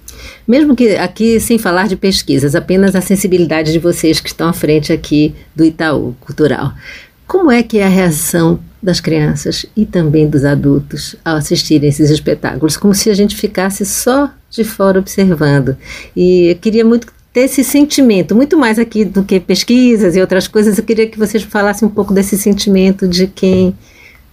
Mesmo 0.47 0.75
que 0.75 0.95
aqui, 0.95 1.39
sem 1.39 1.57
falar 1.57 1.87
de 1.87 1.95
pesquisas, 1.95 2.53
apenas 2.53 2.95
a 2.95 3.01
sensibilidade 3.01 3.71
de 3.71 3.79
vocês 3.79 4.19
que 4.19 4.27
estão 4.27 4.47
à 4.47 4.53
frente 4.53 4.93
aqui 4.93 5.33
do 5.55 5.65
Itaú 5.65 6.15
Cultural. 6.21 6.71
Como 7.27 7.51
é 7.51 7.63
que 7.63 7.79
é 7.79 7.85
a 7.85 7.89
reação 7.89 8.59
das 8.81 8.99
crianças 8.99 9.65
e 9.75 9.85
também 9.85 10.29
dos 10.29 10.45
adultos 10.45 11.15
ao 11.25 11.37
assistirem 11.37 11.89
esses 11.89 12.09
espetáculos? 12.09 12.77
Como 12.77 12.93
se 12.93 13.09
a 13.09 13.13
gente 13.13 13.35
ficasse 13.35 13.85
só 13.85 14.31
de 14.55 14.63
fora 14.63 14.99
observando. 14.99 15.75
E 16.15 16.51
eu 16.51 16.55
queria 16.55 16.85
muito 16.85 17.07
ter 17.33 17.41
esse 17.41 17.63
sentimento, 17.63 18.33
muito 18.33 18.57
mais 18.57 18.79
aqui 18.79 19.03
do 19.03 19.23
que 19.23 19.39
pesquisas 19.39 20.15
e 20.15 20.21
outras 20.21 20.47
coisas. 20.47 20.77
Eu 20.77 20.83
queria 20.83 21.07
que 21.07 21.19
vocês 21.19 21.43
falassem 21.43 21.87
um 21.87 21.91
pouco 21.91 22.13
desse 22.13 22.37
sentimento 22.37 23.07
de 23.07 23.27
quem 23.27 23.75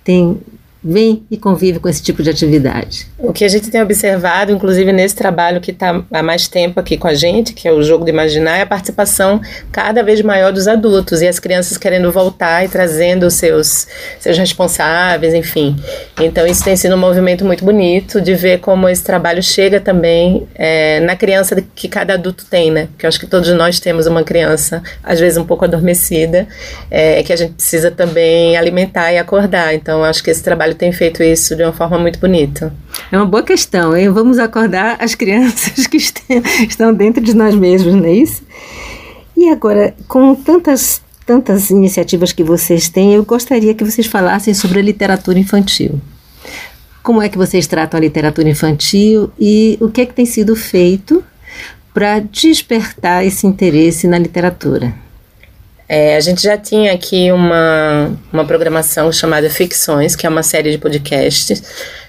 tem 0.05 0.39
vem 0.83 1.23
e 1.31 1.37
convive 1.37 1.79
com 1.79 1.89
esse 1.89 2.03
tipo 2.03 2.23
de 2.23 2.31
atividade. 2.31 3.07
O 3.19 3.33
que 3.33 3.45
a 3.45 3.49
gente 3.49 3.71
tem 3.71 3.81
observado, 3.81 4.51
inclusive 4.51 4.93
nesse 4.93 5.15
trabalho 5.15 5.61
que 5.61 5.71
está 5.71 6.03
há 6.11 6.23
mais 6.23 6.49
tempo 6.49 6.81
aqui 6.81 6.97
com 6.97 7.07
a 7.07 7.15
gente, 7.15 7.53
que 7.53 7.69
é 7.69 7.73
o 7.73 7.83
jogo 7.83 8.05
de 8.05 8.11
imaginar, 8.11 8.59
é 8.59 8.63
a 8.63 8.67
participação 8.67 9.41
cada 9.71 10.03
vez 10.03 10.21
maior 10.23 10.53
dos 10.53 10.67
adultos 10.67 11.23
e 11.23 11.29
as 11.29 11.39
crianças 11.39 11.79
querendo 11.79 12.11
voltar 12.11 12.65
e 12.65 12.69
trazendo 12.69 13.27
os 13.27 13.35
seus, 13.35 13.87
seus 14.19 14.37
responsáveis, 14.37 15.35
enfim. 15.35 15.77
Então 16.21 16.47
isso 16.47 16.65
tem 16.65 16.77
sido 16.77 16.95
um 16.97 16.99
movimento 16.99 17.45
muito 17.45 17.65
bonito 17.65 18.21
de 18.21 18.35
ver 18.35 18.59
como 18.59 18.89
esse 18.89 19.05
trabalho 19.05 19.43
chega 19.43 19.81
também 19.81 20.47
é, 20.55 21.01
na 21.01 21.15
criança 21.15 21.63
que 21.75 21.89
cada 21.89 22.15
adulto 22.15 22.45
tem, 22.47 22.71
né? 22.71 22.87
Porque 22.87 23.07
eu 23.07 23.09
acho 23.09 23.21
que 23.21 23.27
todos 23.27 23.49
nós 23.51 23.79
temos 23.79 24.07
uma 24.07 24.25
criança, 24.25 24.83
às 25.03 25.21
vezes 25.21 25.39
um 25.39 25.45
pouco 25.45 25.65
adormecida, 25.65 26.47
é, 26.91 27.23
que 27.23 27.33
a 27.33 27.37
gente 27.37 27.55
precisa 27.55 27.91
também 27.91 28.57
alimentar 28.57 29.13
e 29.13 29.19
acordar. 29.19 29.75
Então 29.75 30.03
acho 30.03 30.23
que 30.23 30.31
esse 30.31 30.43
trabalho 30.43 30.72
trabalho 30.73 30.75
tem 30.75 30.93
feito 30.93 31.23
isso 31.23 31.55
de 31.55 31.63
uma 31.63 31.73
forma 31.73 31.99
muito 31.99 32.19
bonita. 32.19 32.75
É 33.11 33.17
uma 33.17 33.27
boa 33.27 33.43
questão, 33.43 33.97
hein? 33.97 34.09
Vamos 34.11 34.39
acordar 34.39 34.97
as 34.99 35.15
crianças 35.15 35.87
que 35.87 35.97
estão 36.69 36.93
dentro 36.93 37.23
de 37.23 37.35
nós 37.35 37.55
mesmos, 37.55 37.95
não 37.95 38.05
é 38.05 38.13
isso? 38.13 38.43
E 39.37 39.49
agora, 39.49 39.95
com 40.09 40.35
tantas 40.35 41.01
tantas 41.25 41.71
iniciativas 41.71 42.33
que 42.33 42.43
vocês 42.43 42.89
têm, 42.89 43.15
eu 43.15 43.25
gostaria 43.25 43.75
que 43.75 43.85
vocês 43.85 44.09
falassem 44.09 44.53
sobre 44.53 44.81
a 44.81 44.83
literatura 44.83 45.39
infantil. 45.39 46.01
Como 47.01 47.23
é 47.23 47.29
que 47.29 47.39
vocês 47.39 47.67
tratam 47.69 47.97
a 47.97 48.01
literatura 48.01 48.49
infantil 48.49 49.31
e 49.39 49.79
o 49.81 49.89
que 49.89 50.01
é 50.01 50.07
que 50.07 50.15
tem 50.15 50.27
sido 50.27 50.57
feito 50.57 51.23
para 51.95 52.19
despertar 52.19 53.25
esse 53.25 53.47
interesse 53.47 54.09
na 54.09 54.19
literatura? 54.19 54.93
É, 55.95 56.17
a 56.17 56.21
gente 56.21 56.43
já 56.43 56.57
tinha 56.57 56.91
aqui 56.91 57.31
uma, 57.31 58.11
uma 58.33 58.47
programação 58.47 59.13
chamada 59.13 59.51
Ficções, 59.51 60.17
que 60.17 60.27
é 60.27 60.29
uma 60.31 60.43
série 60.43 60.71
de 60.71 60.79
podcasts 60.79 61.63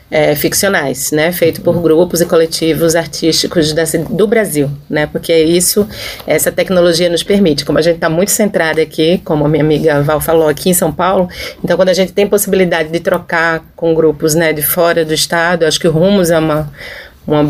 é, 0.10 0.34
ficcionais, 0.36 1.12
né, 1.12 1.34
feito 1.34 1.60
por 1.60 1.82
grupos 1.82 2.22
e 2.22 2.26
coletivos 2.26 2.96
artísticos 2.96 3.74
da, 3.74 3.84
do 4.10 4.26
Brasil, 4.26 4.72
né, 4.90 5.06
porque 5.06 5.36
isso, 5.36 5.86
essa 6.26 6.50
tecnologia 6.50 7.10
nos 7.10 7.24
permite, 7.24 7.66
como 7.66 7.78
a 7.78 7.82
gente 7.82 7.96
está 7.96 8.10
muito 8.10 8.32
centrada 8.32 8.82
aqui, 8.82 9.18
como 9.26 9.44
a 9.44 9.50
minha 9.50 9.66
amiga 9.66 10.02
Val 10.02 10.22
falou, 10.22 10.48
aqui 10.48 10.70
em 10.70 10.74
São 10.74 10.90
Paulo, 10.90 11.28
então 11.62 11.76
quando 11.76 11.90
a 11.90 11.94
gente 11.94 12.14
tem 12.14 12.26
possibilidade 12.26 12.88
de 12.88 13.02
trocar 13.02 13.66
com 13.76 13.94
grupos, 13.94 14.34
né, 14.34 14.54
de 14.54 14.62
fora 14.62 15.04
do 15.04 15.14
estado, 15.14 15.66
acho 15.66 15.78
que 15.78 15.90
o 15.90 15.92
Rumos 15.92 16.32
é 16.32 16.40
uma 16.40 16.72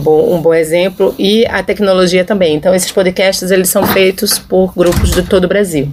bo 0.01 0.33
um 0.33 0.41
bom 0.41 0.53
exemplo 0.55 1.13
e 1.19 1.45
a 1.45 1.61
tecnologia 1.61 2.23
também. 2.23 2.55
Então 2.55 2.73
esses 2.73 2.91
podcasts 2.91 3.51
eles 3.51 3.69
são 3.69 3.85
feitos 3.87 4.37
por 4.39 4.73
grupos 4.75 5.11
de 5.11 5.23
todo 5.23 5.45
o 5.45 5.47
Brasil 5.47 5.91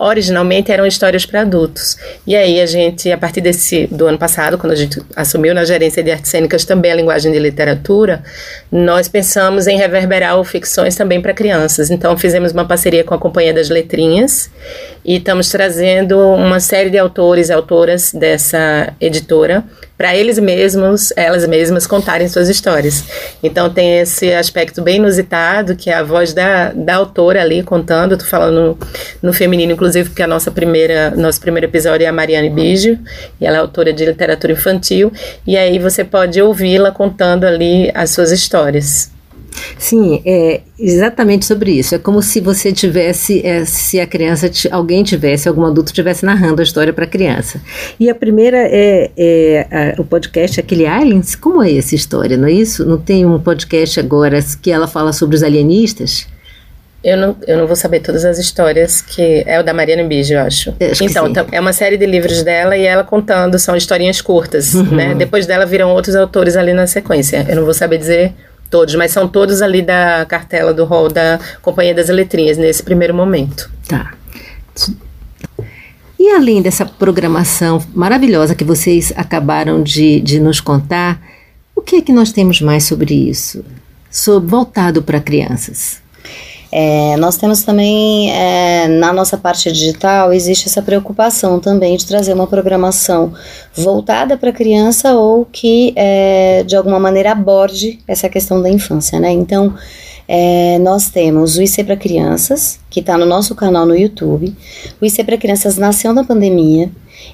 originalmente 0.00 0.72
eram 0.72 0.86
histórias 0.86 1.26
para 1.26 1.42
adultos. 1.42 1.98
E 2.26 2.34
aí 2.34 2.58
a 2.60 2.66
gente, 2.66 3.12
a 3.12 3.18
partir 3.18 3.42
desse 3.42 3.86
do 3.88 4.06
ano 4.06 4.16
passado, 4.16 4.56
quando 4.56 4.72
a 4.72 4.76
gente 4.76 5.00
assumiu 5.14 5.54
na 5.54 5.64
gerência 5.64 6.02
de 6.02 6.10
artes 6.10 6.30
cênicas 6.30 6.64
também 6.64 6.90
a 6.90 6.94
linguagem 6.94 7.30
de 7.30 7.38
literatura, 7.38 8.22
nós 8.72 9.08
pensamos 9.08 9.66
em 9.66 9.76
reverberar 9.76 10.38
o 10.38 10.44
ficções 10.44 10.96
também 10.96 11.20
para 11.20 11.34
crianças. 11.34 11.90
Então 11.90 12.16
fizemos 12.16 12.52
uma 12.52 12.64
parceria 12.64 13.04
com 13.04 13.14
a 13.14 13.18
Companhia 13.18 13.52
das 13.52 13.68
Letrinhas 13.68 14.50
e 15.04 15.16
estamos 15.16 15.50
trazendo 15.50 16.18
uma 16.18 16.60
série 16.60 16.88
de 16.88 16.96
autores 16.96 17.50
e 17.50 17.52
autoras 17.52 18.12
dessa 18.12 18.94
editora 18.98 19.62
para 20.00 20.16
eles 20.16 20.38
mesmos, 20.38 21.12
elas 21.14 21.46
mesmas 21.46 21.86
contarem 21.86 22.26
suas 22.26 22.48
histórias. 22.48 23.04
Então 23.42 23.68
tem 23.68 23.98
esse 23.98 24.32
aspecto 24.32 24.80
bem 24.80 24.96
inusitado, 24.96 25.76
que 25.76 25.90
é 25.90 25.94
a 25.94 26.02
voz 26.02 26.32
da, 26.32 26.72
da 26.72 26.94
autora 26.94 27.42
ali 27.42 27.62
contando, 27.62 28.16
tô 28.16 28.24
falando 28.24 28.54
no, 28.54 28.78
no 29.24 29.32
feminino, 29.34 29.72
inclusive, 29.72 30.08
porque 30.08 30.22
a 30.22 30.26
nossa 30.26 30.50
primeira, 30.50 31.10
nosso 31.10 31.38
primeiro 31.38 31.66
episódio 31.66 32.06
é 32.06 32.08
a 32.08 32.12
Mariane 32.14 32.48
Biggio, 32.48 32.98
e 33.38 33.44
ela 33.44 33.58
é 33.58 33.60
autora 33.60 33.92
de 33.92 34.06
literatura 34.06 34.54
infantil, 34.54 35.12
e 35.46 35.54
aí 35.58 35.78
você 35.78 36.02
pode 36.02 36.40
ouvi-la 36.40 36.90
contando 36.90 37.44
ali 37.44 37.90
as 37.94 38.08
suas 38.08 38.30
histórias. 38.30 39.19
Sim, 39.78 40.22
é 40.24 40.60
exatamente 40.78 41.46
sobre 41.46 41.72
isso. 41.72 41.94
É 41.94 41.98
como 41.98 42.22
se 42.22 42.40
você 42.40 42.72
tivesse, 42.72 43.44
é, 43.46 43.64
se 43.64 44.00
a 44.00 44.06
criança, 44.06 44.50
alguém 44.70 45.02
tivesse, 45.02 45.48
algum 45.48 45.64
adulto 45.64 45.92
tivesse 45.92 46.24
narrando 46.24 46.60
a 46.60 46.64
história 46.64 46.92
para 46.92 47.04
a 47.04 47.08
criança. 47.08 47.60
E 47.98 48.08
a 48.08 48.14
primeira 48.14 48.58
é, 48.58 49.10
é 49.16 49.94
a, 49.96 50.00
o 50.00 50.04
podcast 50.04 50.60
Aquele 50.60 50.86
Aliens. 50.86 51.34
Como 51.34 51.62
é 51.62 51.76
essa 51.76 51.94
história, 51.94 52.36
não 52.36 52.48
é 52.48 52.52
isso? 52.52 52.84
Não 52.84 52.98
tem 52.98 53.26
um 53.26 53.38
podcast 53.38 53.98
agora 53.98 54.38
que 54.60 54.70
ela 54.70 54.86
fala 54.86 55.12
sobre 55.12 55.36
os 55.36 55.42
alienistas? 55.42 56.26
Eu 57.02 57.16
não, 57.16 57.36
eu 57.46 57.56
não 57.56 57.66
vou 57.66 57.76
saber 57.76 58.00
todas 58.00 58.26
as 58.26 58.38
histórias, 58.38 59.00
que 59.00 59.42
é 59.46 59.58
o 59.58 59.62
da 59.62 59.72
Mariana 59.72 60.04
Bijo, 60.04 60.34
eu 60.34 60.40
acho. 60.40 60.74
acho 60.90 61.02
então, 61.02 61.32
é 61.50 61.58
uma 61.58 61.72
série 61.72 61.96
de 61.96 62.04
livros 62.04 62.42
dela 62.42 62.76
e 62.76 62.84
ela 62.84 63.02
contando, 63.02 63.58
são 63.58 63.74
historinhas 63.74 64.20
curtas, 64.20 64.74
uhum. 64.74 64.94
né? 64.94 65.14
Depois 65.14 65.46
dela 65.46 65.64
viram 65.64 65.90
outros 65.90 66.14
autores 66.14 66.56
ali 66.56 66.74
na 66.74 66.86
sequência. 66.86 67.46
Eu 67.48 67.56
não 67.56 67.64
vou 67.64 67.72
saber 67.72 67.96
dizer 67.96 68.34
todos, 68.70 68.94
mas 68.94 69.10
são 69.10 69.28
todos 69.28 69.60
ali 69.60 69.82
da 69.82 70.24
cartela 70.26 70.72
do 70.72 70.84
rol 70.84 71.08
da 71.08 71.38
Companhia 71.60 71.94
das 71.94 72.08
Letrinhas, 72.08 72.56
nesse 72.56 72.82
primeiro 72.82 73.12
momento. 73.12 73.70
Tá. 73.88 74.14
E 76.18 76.30
além 76.30 76.62
dessa 76.62 76.86
programação 76.86 77.82
maravilhosa 77.94 78.54
que 78.54 78.64
vocês 78.64 79.12
acabaram 79.16 79.82
de, 79.82 80.20
de 80.20 80.38
nos 80.38 80.60
contar, 80.60 81.20
o 81.74 81.80
que 81.82 81.96
é 81.96 82.02
que 82.02 82.12
nós 82.12 82.30
temos 82.30 82.60
mais 82.60 82.84
sobre 82.84 83.14
isso? 83.14 83.64
Sobre, 84.10 84.50
voltado 84.50 85.02
para 85.02 85.20
crianças. 85.20 85.99
É, 86.72 87.16
nós 87.16 87.36
temos 87.36 87.62
também, 87.62 88.30
é, 88.30 88.86
na 88.86 89.12
nossa 89.12 89.36
parte 89.36 89.72
digital, 89.72 90.32
existe 90.32 90.68
essa 90.68 90.80
preocupação 90.80 91.58
também 91.58 91.96
de 91.96 92.06
trazer 92.06 92.32
uma 92.32 92.46
programação 92.46 93.32
voltada 93.74 94.36
para 94.36 94.50
a 94.50 94.52
criança 94.52 95.14
ou 95.14 95.44
que, 95.44 95.92
é, 95.96 96.62
de 96.62 96.76
alguma 96.76 97.00
maneira, 97.00 97.32
aborde 97.32 97.98
essa 98.06 98.28
questão 98.28 98.62
da 98.62 98.70
infância, 98.70 99.18
né? 99.18 99.32
Então, 99.32 99.74
é, 100.28 100.78
nós 100.78 101.10
temos 101.10 101.56
o 101.56 101.62
IC 101.62 101.82
para 101.82 101.96
Crianças, 101.96 102.78
que 102.88 103.00
está 103.00 103.18
no 103.18 103.26
nosso 103.26 103.52
canal 103.56 103.84
no 103.84 103.96
YouTube. 103.96 104.54
O 105.00 105.04
IC 105.04 105.24
para 105.24 105.36
Crianças 105.36 105.76
nasceu 105.76 106.12
na 106.12 106.22
pandemia 106.22 106.88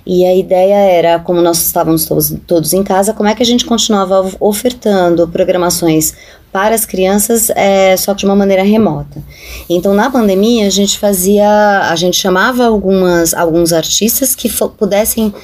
e 0.06 0.24
a 0.24 0.34
ideia 0.34 0.76
era, 0.76 1.18
como 1.18 1.42
nós 1.42 1.58
estávamos 1.58 2.06
todos, 2.06 2.34
todos 2.46 2.72
em 2.72 2.82
casa, 2.82 3.12
como 3.12 3.28
é 3.28 3.34
que 3.34 3.42
a 3.42 3.46
gente 3.46 3.66
continuava 3.66 4.30
ofertando 4.40 5.28
programações 5.28 6.14
para 6.56 6.74
as 6.74 6.86
crianças, 6.86 7.50
é, 7.50 7.94
só 7.98 8.14
que 8.14 8.20
de 8.20 8.24
uma 8.24 8.34
maneira 8.34 8.62
remota. 8.62 9.22
Então, 9.68 9.92
na 9.92 10.08
pandemia, 10.08 10.66
a 10.66 10.70
gente 10.70 10.98
fazia, 10.98 11.46
a 11.90 11.94
gente 11.96 12.16
chamava 12.16 12.64
algumas, 12.64 13.34
alguns 13.34 13.74
artistas 13.74 14.34
que 14.34 14.48
pudessem 14.78 15.34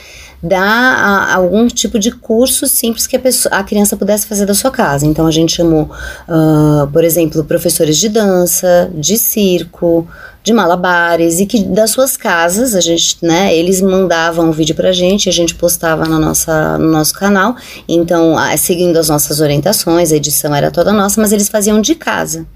dar 0.43 0.63
a, 0.63 1.35
algum 1.35 1.69
tipo 1.69 1.99
de 1.99 2.13
curso 2.13 2.67
simples 2.67 3.07
que 3.07 3.15
a, 3.15 3.21
pessoa, 3.21 3.55
a 3.55 3.63
criança 3.63 3.95
pudesse 3.95 4.27
fazer 4.27 4.47
da 4.47 4.55
sua 4.55 4.71
casa. 4.71 5.05
Então 5.05 5.27
a 5.27 5.31
gente 5.31 5.53
chamou, 5.53 5.83
uh, 5.83 6.87
por 6.91 7.05
exemplo, 7.05 7.45
professores 7.45 7.99
de 7.99 8.09
dança, 8.09 8.91
de 8.95 9.19
circo, 9.19 10.09
de 10.43 10.53
malabares 10.53 11.39
e 11.39 11.47
que 11.47 11.63
das 11.63 11.91
suas 11.91 12.17
casas 12.17 12.75
a 12.75 12.81
gente, 12.81 13.17
né, 13.23 13.55
eles 13.55 13.81
mandavam 13.81 14.51
o 14.51 14.53
vídeo 14.53 14.75
pra 14.75 14.93
gente, 14.93 15.29
a 15.29 15.33
gente 15.33 15.55
postava 15.55 16.05
na 16.05 16.19
nossa, 16.19 16.79
no 16.79 16.91
nosso 16.91 17.15
canal. 17.15 17.55
Então, 17.89 18.35
seguindo 18.59 18.97
as 18.97 19.09
nossas 19.09 19.41
orientações, 19.41 20.13
a 20.13 20.17
edição 20.17 20.55
era 20.55 20.71
toda 20.71 20.93
nossa, 20.93 21.21
mas 21.21 21.33
eles 21.33 21.49
faziam 21.49 21.81
de 21.81 21.95
casa. 21.95 22.47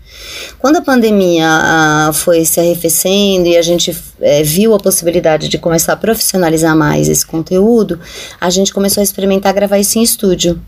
Quando 0.58 0.76
a 0.76 0.82
pandemia 0.82 1.46
ah, 1.46 2.10
foi 2.12 2.44
se 2.44 2.58
arrefecendo 2.58 3.46
e 3.46 3.56
a 3.56 3.62
gente 3.62 3.96
é, 4.20 4.42
viu 4.42 4.74
a 4.74 4.78
possibilidade 4.78 5.48
de 5.48 5.58
começar 5.58 5.92
a 5.92 5.96
profissionalizar 5.96 6.74
mais 6.74 7.08
esse 7.08 7.24
conteúdo, 7.24 8.00
a 8.40 8.50
gente 8.50 8.72
começou 8.72 9.00
a 9.00 9.04
experimentar 9.04 9.52
gravar 9.52 9.78
isso 9.78 9.98
em 9.98 10.02
estúdio. 10.02 10.60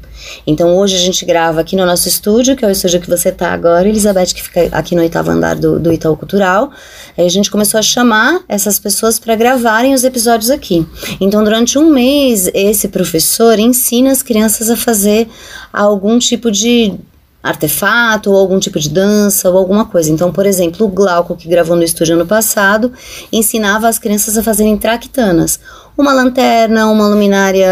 Então 0.46 0.76
hoje 0.76 0.96
a 0.96 0.98
gente 0.98 1.25
grava 1.25 1.60
aqui 1.60 1.76
no 1.76 1.87
nosso 1.87 2.08
estúdio, 2.08 2.56
que 2.56 2.64
é 2.64 2.68
o 2.68 2.70
estúdio 2.70 3.00
que 3.00 3.08
você 3.08 3.30
está 3.30 3.52
agora, 3.52 3.88
Elizabeth, 3.88 4.26
que 4.26 4.42
fica 4.42 4.68
aqui 4.72 4.94
no 4.94 5.00
oitavo 5.00 5.30
andar 5.30 5.56
do, 5.56 5.78
do 5.78 5.92
Itaú 5.92 6.16
Cultural. 6.16 6.70
Aí 7.18 7.26
a 7.26 7.28
gente 7.28 7.50
começou 7.50 7.80
a 7.80 7.82
chamar 7.82 8.42
essas 8.48 8.78
pessoas 8.78 9.18
para 9.18 9.34
gravarem 9.34 9.92
os 9.92 10.04
episódios 10.04 10.50
aqui. 10.50 10.87
Então 11.20 11.42
durante 11.42 11.76
um 11.76 11.90
mês, 11.90 12.48
esse 12.54 12.87
professor 12.87 13.58
ensina 13.58 14.12
as 14.12 14.22
crianças 14.22 14.70
a 14.70 14.76
fazer 14.76 15.28
algum 15.72 16.16
tipo 16.20 16.48
de 16.48 16.94
artefato 17.42 18.30
ou 18.30 18.37
algum 18.37 18.60
tipo 18.60 18.78
de 18.78 18.88
dança 18.88 19.50
ou 19.50 19.58
alguma 19.58 19.84
coisa. 19.84 20.12
Então, 20.12 20.32
por 20.32 20.46
exemplo, 20.46 20.87
o 20.87 20.88
Glauco, 20.88 21.34
que 21.34 21.48
gravou 21.48 21.76
no 21.76 21.82
estúdio 21.82 22.14
ano 22.14 22.26
passado, 22.26 22.92
ensinava 23.32 23.88
as 23.88 23.98
crianças 23.98 24.38
a 24.38 24.42
fazerem 24.42 24.76
traquitanas 24.76 25.58
uma 25.99 26.12
lanterna, 26.12 26.87
uma 26.87 27.09
luminária 27.09 27.69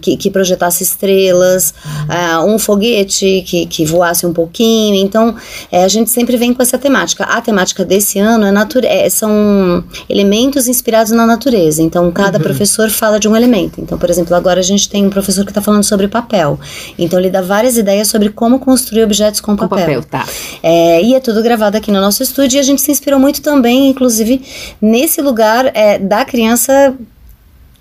que, 0.00 0.16
que 0.16 0.30
projetasse 0.30 0.82
estrelas, 0.82 1.74
uh, 2.08 2.42
um 2.46 2.58
foguete 2.58 3.44
que, 3.46 3.66
que 3.66 3.84
voasse 3.84 4.26
um 4.26 4.32
pouquinho. 4.32 4.94
Então, 4.94 5.36
é, 5.70 5.84
a 5.84 5.88
gente 5.88 6.08
sempre 6.08 6.38
vem 6.38 6.54
com 6.54 6.62
essa 6.62 6.78
temática. 6.78 7.24
A 7.24 7.40
temática 7.42 7.84
desse 7.84 8.18
ano 8.18 8.46
é 8.46 8.50
nature 8.50 8.86
é, 8.86 9.08
são 9.10 9.84
elementos 10.08 10.68
inspirados 10.68 11.12
na 11.12 11.26
natureza. 11.26 11.82
Então, 11.82 12.10
cada 12.10 12.38
uhum. 12.38 12.44
professor 12.44 12.88
fala 12.88 13.20
de 13.20 13.28
um 13.28 13.36
elemento. 13.36 13.78
Então, 13.78 13.98
por 13.98 14.08
exemplo, 14.08 14.34
agora 14.34 14.60
a 14.60 14.62
gente 14.62 14.88
tem 14.88 15.06
um 15.06 15.10
professor 15.10 15.44
que 15.44 15.50
está 15.50 15.60
falando 15.60 15.84
sobre 15.84 16.08
papel. 16.08 16.58
Então, 16.98 17.18
ele 17.18 17.28
dá 17.28 17.42
várias 17.42 17.76
ideias 17.76 18.08
sobre 18.08 18.30
como 18.30 18.58
construir 18.58 19.04
objetos 19.04 19.40
com, 19.40 19.54
com 19.54 19.68
papel. 19.68 19.86
papel 19.86 20.02
tá. 20.04 20.26
É, 20.62 21.02
e 21.02 21.14
é 21.14 21.20
tudo 21.20 21.42
gravado 21.42 21.76
aqui 21.76 21.92
no 21.92 22.00
nosso 22.00 22.22
estúdio. 22.22 22.56
E 22.56 22.60
a 22.60 22.62
gente 22.62 22.80
se 22.80 22.90
inspirou 22.90 23.20
muito 23.20 23.42
também, 23.42 23.90
inclusive, 23.90 24.40
nesse 24.80 25.20
lugar 25.20 25.70
é, 25.74 25.98
da 25.98 26.24
criança 26.24 26.96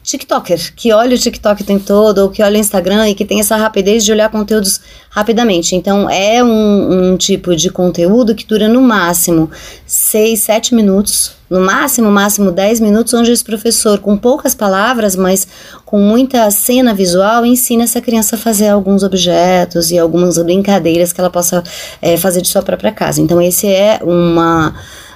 TikToker, 0.04 0.74
que 0.76 0.92
olha 0.92 1.16
o 1.16 1.20
TikTok 1.20 1.64
o 1.64 1.66
tempo 1.66 1.86
todo, 1.86 2.20
ou 2.20 2.30
que 2.30 2.44
olha 2.44 2.58
o 2.58 2.60
Instagram 2.60 3.10
e 3.10 3.16
que 3.16 3.24
tem 3.24 3.40
essa 3.40 3.56
rapidez 3.56 4.04
de 4.04 4.12
olhar 4.12 4.30
conteúdos 4.30 4.82
rapidamente. 5.10 5.76
Então, 5.76 6.10
é 6.10 6.44
um, 6.44 7.14
um 7.14 7.18
tipo 7.18 7.56
de 7.56 7.70
conteúdo 7.70 8.36
que 8.36 8.46
dura 8.46 8.68
no 8.68 8.82
máximo 8.82 9.50
6, 9.88 10.40
7 10.40 10.76
minutos, 10.76 11.32
no 11.50 11.62
máximo, 11.62 12.12
máximo 12.12 12.52
10 12.52 12.82
minutos, 12.82 13.14
onde 13.14 13.32
esse 13.32 13.44
professor, 13.44 14.00
com 14.00 14.18
poucas 14.18 14.54
palavras, 14.54 15.16
mas 15.16 15.48
com 15.86 16.00
muita 16.00 16.52
cena 16.52 16.94
visual, 16.94 17.46
ensina 17.46 17.84
essa 17.84 18.02
criança 18.02 18.36
a 18.36 18.40
fazer 18.40 18.68
alguns 18.68 19.04
objetos 19.04 19.90
e 19.90 19.98
algumas 19.98 20.38
brincadeiras 20.38 21.14
que 21.14 21.22
ela 21.22 21.30
possa 21.30 21.64
é, 22.02 22.18
fazer 22.18 22.42
de 22.42 22.50
sua 22.50 22.62
própria 22.62 22.92
casa. 22.92 23.22
Então, 23.22 23.42
esse 23.42 23.68
é 23.68 24.00
uma 24.04 24.74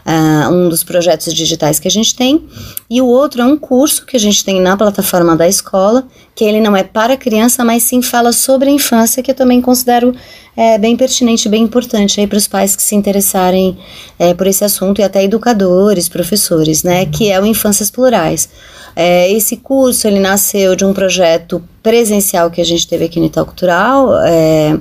uh, 0.07 0.49
um 0.53 0.69
dos 0.69 0.83
projetos 0.83 1.33
digitais 1.33 1.79
que 1.79 1.87
a 1.87 1.91
gente 1.91 2.15
tem, 2.15 2.47
e 2.89 3.01
o 3.01 3.05
outro 3.05 3.41
é 3.41 3.45
um 3.45 3.57
curso 3.57 4.05
que 4.05 4.15
a 4.15 4.19
gente 4.19 4.43
tem 4.43 4.61
na 4.61 4.77
plataforma 4.77 5.35
da 5.35 5.47
escola, 5.47 6.07
que 6.33 6.45
ele 6.45 6.61
não 6.61 6.75
é 6.75 6.83
para 6.83 7.17
criança, 7.17 7.65
mas 7.65 7.83
sim 7.83 8.01
fala 8.01 8.31
sobre 8.31 8.69
a 8.69 8.71
infância, 8.71 9.21
que 9.21 9.31
eu 9.31 9.35
também 9.35 9.61
considero 9.61 10.15
é, 10.55 10.77
bem 10.77 10.95
pertinente, 10.95 11.49
bem 11.49 11.63
importante 11.63 12.19
aí 12.21 12.27
para 12.27 12.37
os 12.37 12.47
pais 12.47 12.75
que 12.75 12.81
se 12.81 12.95
interessarem 12.95 13.77
é, 14.17 14.33
por 14.33 14.47
esse 14.47 14.63
assunto 14.63 14.99
e 14.99 15.03
até 15.03 15.23
educadores, 15.23 16.07
professores, 16.07 16.83
né, 16.83 17.05
que 17.05 17.29
é 17.29 17.39
o 17.39 17.45
Infâncias 17.45 17.91
Plurais. 17.91 18.49
É, 18.95 19.31
esse 19.31 19.57
curso 19.57 20.07
ele 20.07 20.19
nasceu 20.19 20.75
de 20.75 20.83
um 20.83 20.91
projeto 20.91 21.61
presencial 21.83 22.49
que 22.49 22.59
a 22.59 22.65
gente 22.65 22.87
teve 22.87 23.05
aqui 23.05 23.19
no 23.19 23.27
Itaú 23.27 23.45
Cultural. 23.45 24.11
É, 24.25 24.75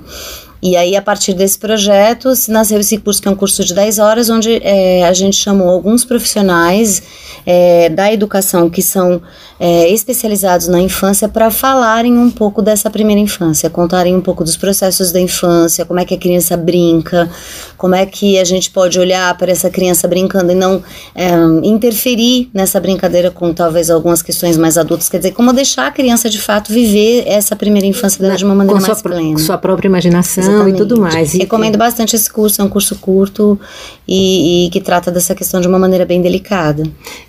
e 0.62 0.76
aí, 0.76 0.96
a 0.96 1.02
partir 1.02 1.34
desse 1.34 1.58
projeto, 1.58 2.32
nasceu 2.48 2.80
esse 2.80 2.96
curso, 2.98 3.20
que 3.20 3.28
é 3.28 3.30
um 3.30 3.36
curso 3.36 3.62
de 3.62 3.74
10 3.74 3.98
horas, 3.98 4.30
onde 4.30 4.60
é, 4.62 5.06
a 5.06 5.12
gente 5.12 5.36
chamou 5.36 5.68
alguns 5.68 6.04
profissionais 6.04 7.02
é, 7.44 7.88
da 7.90 8.12
educação 8.12 8.68
que 8.70 8.82
são 8.82 9.20
é, 9.60 9.88
especializados 9.90 10.66
na 10.66 10.80
infância 10.80 11.28
para 11.28 11.50
falarem 11.50 12.16
um 12.18 12.30
pouco 12.30 12.62
dessa 12.62 12.90
primeira 12.90 13.20
infância, 13.20 13.68
contarem 13.68 14.16
um 14.16 14.20
pouco 14.20 14.42
dos 14.42 14.56
processos 14.56 15.12
da 15.12 15.20
infância, 15.20 15.84
como 15.84 16.00
é 16.00 16.04
que 16.04 16.14
a 16.14 16.18
criança 16.18 16.56
brinca, 16.56 17.30
como 17.76 17.94
é 17.94 18.06
que 18.06 18.38
a 18.38 18.44
gente 18.44 18.70
pode 18.70 18.98
olhar 18.98 19.36
para 19.36 19.52
essa 19.52 19.70
criança 19.70 20.08
brincando 20.08 20.52
e 20.52 20.54
não 20.54 20.82
é, 21.14 21.30
interferir 21.62 22.50
nessa 22.52 22.80
brincadeira 22.80 23.30
com 23.30 23.52
talvez 23.52 23.90
algumas 23.90 24.22
questões 24.22 24.56
mais 24.56 24.78
adultas, 24.78 25.08
quer 25.08 25.18
dizer, 25.18 25.32
como 25.32 25.52
deixar 25.52 25.86
a 25.86 25.90
criança 25.90 26.28
de 26.30 26.40
fato 26.40 26.72
viver 26.72 27.24
essa 27.26 27.54
primeira 27.54 27.86
infância 27.86 28.20
dela 28.20 28.36
de 28.36 28.44
uma 28.44 28.54
maneira 28.54 28.80
com 28.80 28.86
mais 28.86 28.98
sua, 28.98 29.10
plena. 29.10 29.38
Sua 29.38 29.58
própria 29.58 29.86
imaginação 29.86 30.45
Exatamente. 30.48 30.74
e 30.74 30.78
tudo 30.78 31.00
mais. 31.00 31.34
E, 31.34 31.38
Recomendo 31.38 31.76
bastante 31.76 32.16
esse 32.16 32.30
curso, 32.30 32.60
é 32.60 32.64
um 32.64 32.68
curso 32.68 32.96
curto 32.96 33.58
e, 34.06 34.66
e 34.66 34.70
que 34.70 34.80
trata 34.80 35.10
dessa 35.10 35.34
questão 35.34 35.60
de 35.60 35.68
uma 35.68 35.78
maneira 35.78 36.04
bem 36.04 36.22
delicada. 36.22 36.82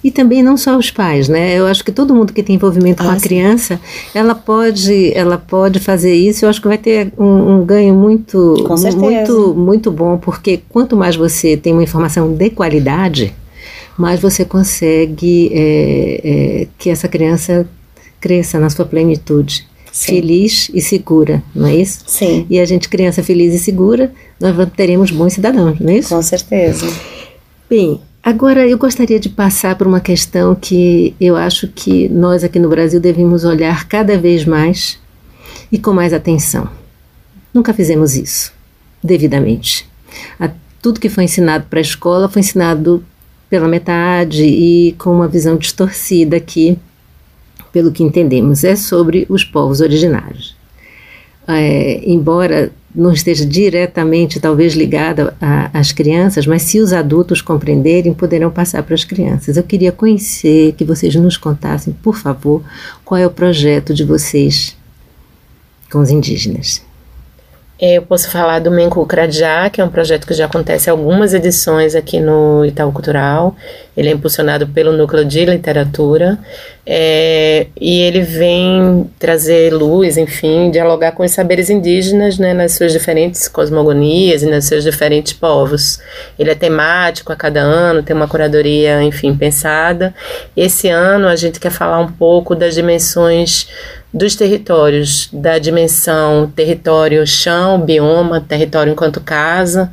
E 0.03 0.11
também 0.11 0.43
não 0.43 0.57
só 0.57 0.77
os 0.77 0.91
pais, 0.91 1.27
né? 1.27 1.57
Eu 1.57 1.67
acho 1.67 1.83
que 1.83 1.91
todo 1.91 2.13
mundo 2.13 2.33
que 2.33 2.43
tem 2.43 2.55
envolvimento 2.55 3.01
ah, 3.03 3.07
com 3.07 3.11
a 3.11 3.19
sim. 3.19 3.27
criança, 3.27 3.79
ela 4.13 4.35
pode, 4.35 5.11
ela 5.13 5.37
pode 5.37 5.79
fazer 5.79 6.13
isso. 6.13 6.45
Eu 6.45 6.49
acho 6.49 6.61
que 6.61 6.67
vai 6.67 6.77
ter 6.77 7.13
um, 7.17 7.57
um 7.57 7.65
ganho 7.65 7.93
muito, 7.93 8.55
muito, 8.97 9.53
muito 9.55 9.91
bom, 9.91 10.17
porque 10.17 10.61
quanto 10.69 10.95
mais 10.95 11.15
você 11.15 11.57
tem 11.57 11.73
uma 11.73 11.83
informação 11.83 12.33
de 12.33 12.49
qualidade, 12.49 13.33
mais 13.97 14.19
você 14.19 14.45
consegue 14.45 15.51
é, 15.51 16.21
é, 16.23 16.67
que 16.77 16.89
essa 16.89 17.07
criança 17.07 17.67
cresça 18.19 18.59
na 18.59 18.69
sua 18.69 18.85
plenitude. 18.85 19.67
Sim. 19.97 20.13
Feliz 20.13 20.69
e 20.75 20.79
segura, 20.79 21.41
não 21.55 21.65
é 21.65 21.77
isso? 21.77 22.01
Sim. 22.05 22.45
E 22.51 22.59
a 22.59 22.65
gente, 22.65 22.87
criança 22.87 23.23
feliz 23.23 23.51
e 23.55 23.57
segura, 23.57 24.11
nós 24.39 24.55
teremos 24.75 25.09
bons 25.09 25.33
cidadãos, 25.33 25.79
não 25.79 25.89
é 25.89 25.97
isso? 25.97 26.09
Com 26.09 26.21
certeza. 26.21 26.85
Bem, 27.67 27.99
Agora, 28.23 28.67
eu 28.67 28.77
gostaria 28.77 29.21
de 29.21 29.29
passar 29.29 29.75
por 29.77 29.87
uma 29.87 30.01
questão 30.01 30.53
que 30.53 31.15
eu 31.19 31.37
acho 31.37 31.69
que 31.69 32.09
nós 32.09 32.43
aqui 32.43 32.59
no 32.59 32.67
Brasil 32.67 32.99
devemos 32.99 33.45
olhar 33.45 33.87
cada 33.87 34.17
vez 34.17 34.43
mais 34.43 34.99
e 35.71 35.79
com 35.79 35.93
mais 35.93 36.11
atenção. 36.11 36.69
Nunca 37.53 37.73
fizemos 37.73 38.15
isso 38.15 38.51
devidamente. 39.01 39.87
tudo 40.81 40.99
que 40.99 41.07
foi 41.07 41.23
ensinado 41.23 41.67
para 41.69 41.79
a 41.79 41.81
escola 41.81 42.27
foi 42.27 42.41
ensinado 42.41 43.01
pela 43.49 43.67
metade 43.67 44.43
e 44.43 44.91
com 44.97 45.11
uma 45.11 45.27
visão 45.27 45.55
distorcida 45.55 46.35
aqui, 46.35 46.77
pelo 47.77 47.91
que 47.91 48.01
entendemos, 48.01 48.63
é 48.63 48.75
sobre 48.75 49.27
os 49.29 49.43
povos 49.43 49.81
originários. 49.81 50.55
É, 51.47 52.01
embora 52.09 52.71
não 52.93 53.13
esteja 53.13 53.45
diretamente, 53.45 54.39
talvez, 54.39 54.73
ligada 54.73 55.35
às 55.71 55.91
crianças, 55.91 56.47
mas 56.47 56.63
se 56.63 56.79
os 56.79 56.91
adultos 56.91 57.39
compreenderem, 57.39 58.15
poderão 58.15 58.49
passar 58.49 58.81
para 58.81 58.95
as 58.95 59.03
crianças. 59.03 59.57
Eu 59.57 59.63
queria 59.63 59.91
conhecer, 59.91 60.73
que 60.73 60.83
vocês 60.83 61.13
nos 61.13 61.37
contassem, 61.37 61.95
por 62.01 62.17
favor, 62.17 62.63
qual 63.05 63.21
é 63.21 63.27
o 63.27 63.29
projeto 63.29 63.93
de 63.93 64.03
vocês 64.03 64.75
com 65.91 65.99
os 65.99 66.09
indígenas. 66.09 66.81
Eu 67.79 68.01
posso 68.01 68.31
falar 68.31 68.57
do 68.57 68.71
Menku 68.71 69.05
Cradjá, 69.05 69.69
que 69.69 69.79
é 69.79 69.83
um 69.83 69.89
projeto 69.89 70.25
que 70.25 70.33
já 70.33 70.45
acontece 70.45 70.89
algumas 70.89 71.35
edições 71.35 71.93
aqui 71.93 72.19
no 72.19 72.65
Itaú 72.65 72.91
Cultural. 72.91 73.55
Ele 73.95 74.09
é 74.09 74.13
impulsionado 74.13 74.65
pelo 74.65 74.91
Núcleo 74.91 75.23
de 75.23 75.45
Literatura 75.45 76.39
é, 76.83 77.67
e 77.79 78.01
ele 78.01 78.21
vem 78.21 79.07
trazer 79.19 79.71
luz, 79.71 80.17
enfim, 80.17 80.71
dialogar 80.71 81.11
com 81.11 81.23
os 81.23 81.31
saberes 81.31 81.69
indígenas 81.69 82.39
né, 82.39 82.51
nas 82.51 82.71
suas 82.71 82.91
diferentes 82.91 83.47
cosmogonias 83.47 84.41
e 84.41 84.47
nos 84.47 84.65
seus 84.65 84.83
diferentes 84.83 85.33
povos. 85.33 85.99
Ele 86.39 86.49
é 86.49 86.55
temático 86.55 87.31
a 87.31 87.35
cada 87.35 87.59
ano, 87.59 88.01
tem 88.01 88.15
uma 88.15 88.27
curadoria, 88.27 89.03
enfim, 89.03 89.35
pensada. 89.35 90.15
Esse 90.55 90.89
ano 90.89 91.27
a 91.27 91.35
gente 91.35 91.59
quer 91.59 91.71
falar 91.71 91.99
um 91.99 92.11
pouco 92.11 92.55
das 92.55 92.73
dimensões 92.73 93.67
dos 94.17 94.35
territórios, 94.35 95.29
da 95.31 95.59
dimensão 95.59 96.51
território 96.55 97.25
chão, 97.27 97.79
bioma, 97.79 98.41
território 98.41 98.91
enquanto 98.91 99.21
casa, 99.21 99.91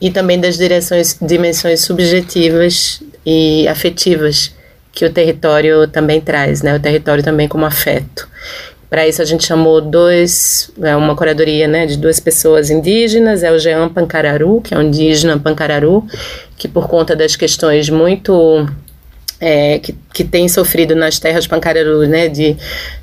e 0.00 0.10
também 0.10 0.40
das 0.40 0.56
direções, 0.56 1.18
dimensões 1.20 1.80
subjetivas 1.80 3.02
e 3.26 3.68
afetivas 3.68 4.54
que 4.90 5.04
o 5.04 5.12
território 5.12 5.86
também 5.86 6.20
traz, 6.20 6.62
né? 6.62 6.74
O 6.74 6.80
território 6.80 7.22
também 7.22 7.46
como 7.46 7.66
afeto. 7.66 8.26
Para 8.88 9.06
isso 9.06 9.20
a 9.20 9.24
gente 9.24 9.44
chamou 9.44 9.82
dois, 9.82 10.70
é 10.82 10.96
uma 10.96 11.14
curadoria, 11.14 11.68
né, 11.68 11.84
de 11.84 11.98
duas 11.98 12.18
pessoas 12.18 12.70
indígenas, 12.70 13.42
é 13.42 13.52
o 13.52 13.58
Jean 13.58 13.90
Pancararu, 13.90 14.62
que 14.62 14.72
é 14.72 14.78
um 14.78 14.82
indígena 14.82 15.38
Pancararu, 15.38 16.06
que 16.56 16.66
por 16.66 16.88
conta 16.88 17.14
das 17.14 17.36
questões 17.36 17.90
muito 17.90 18.66
é, 19.38 19.78
que, 19.78 19.94
que 20.14 20.24
tem 20.24 20.48
sofrido 20.48 20.96
nas 20.96 21.18
terras 21.18 21.46
Pancararu, 21.46 22.06
né, 22.06 22.28
de 22.28 22.56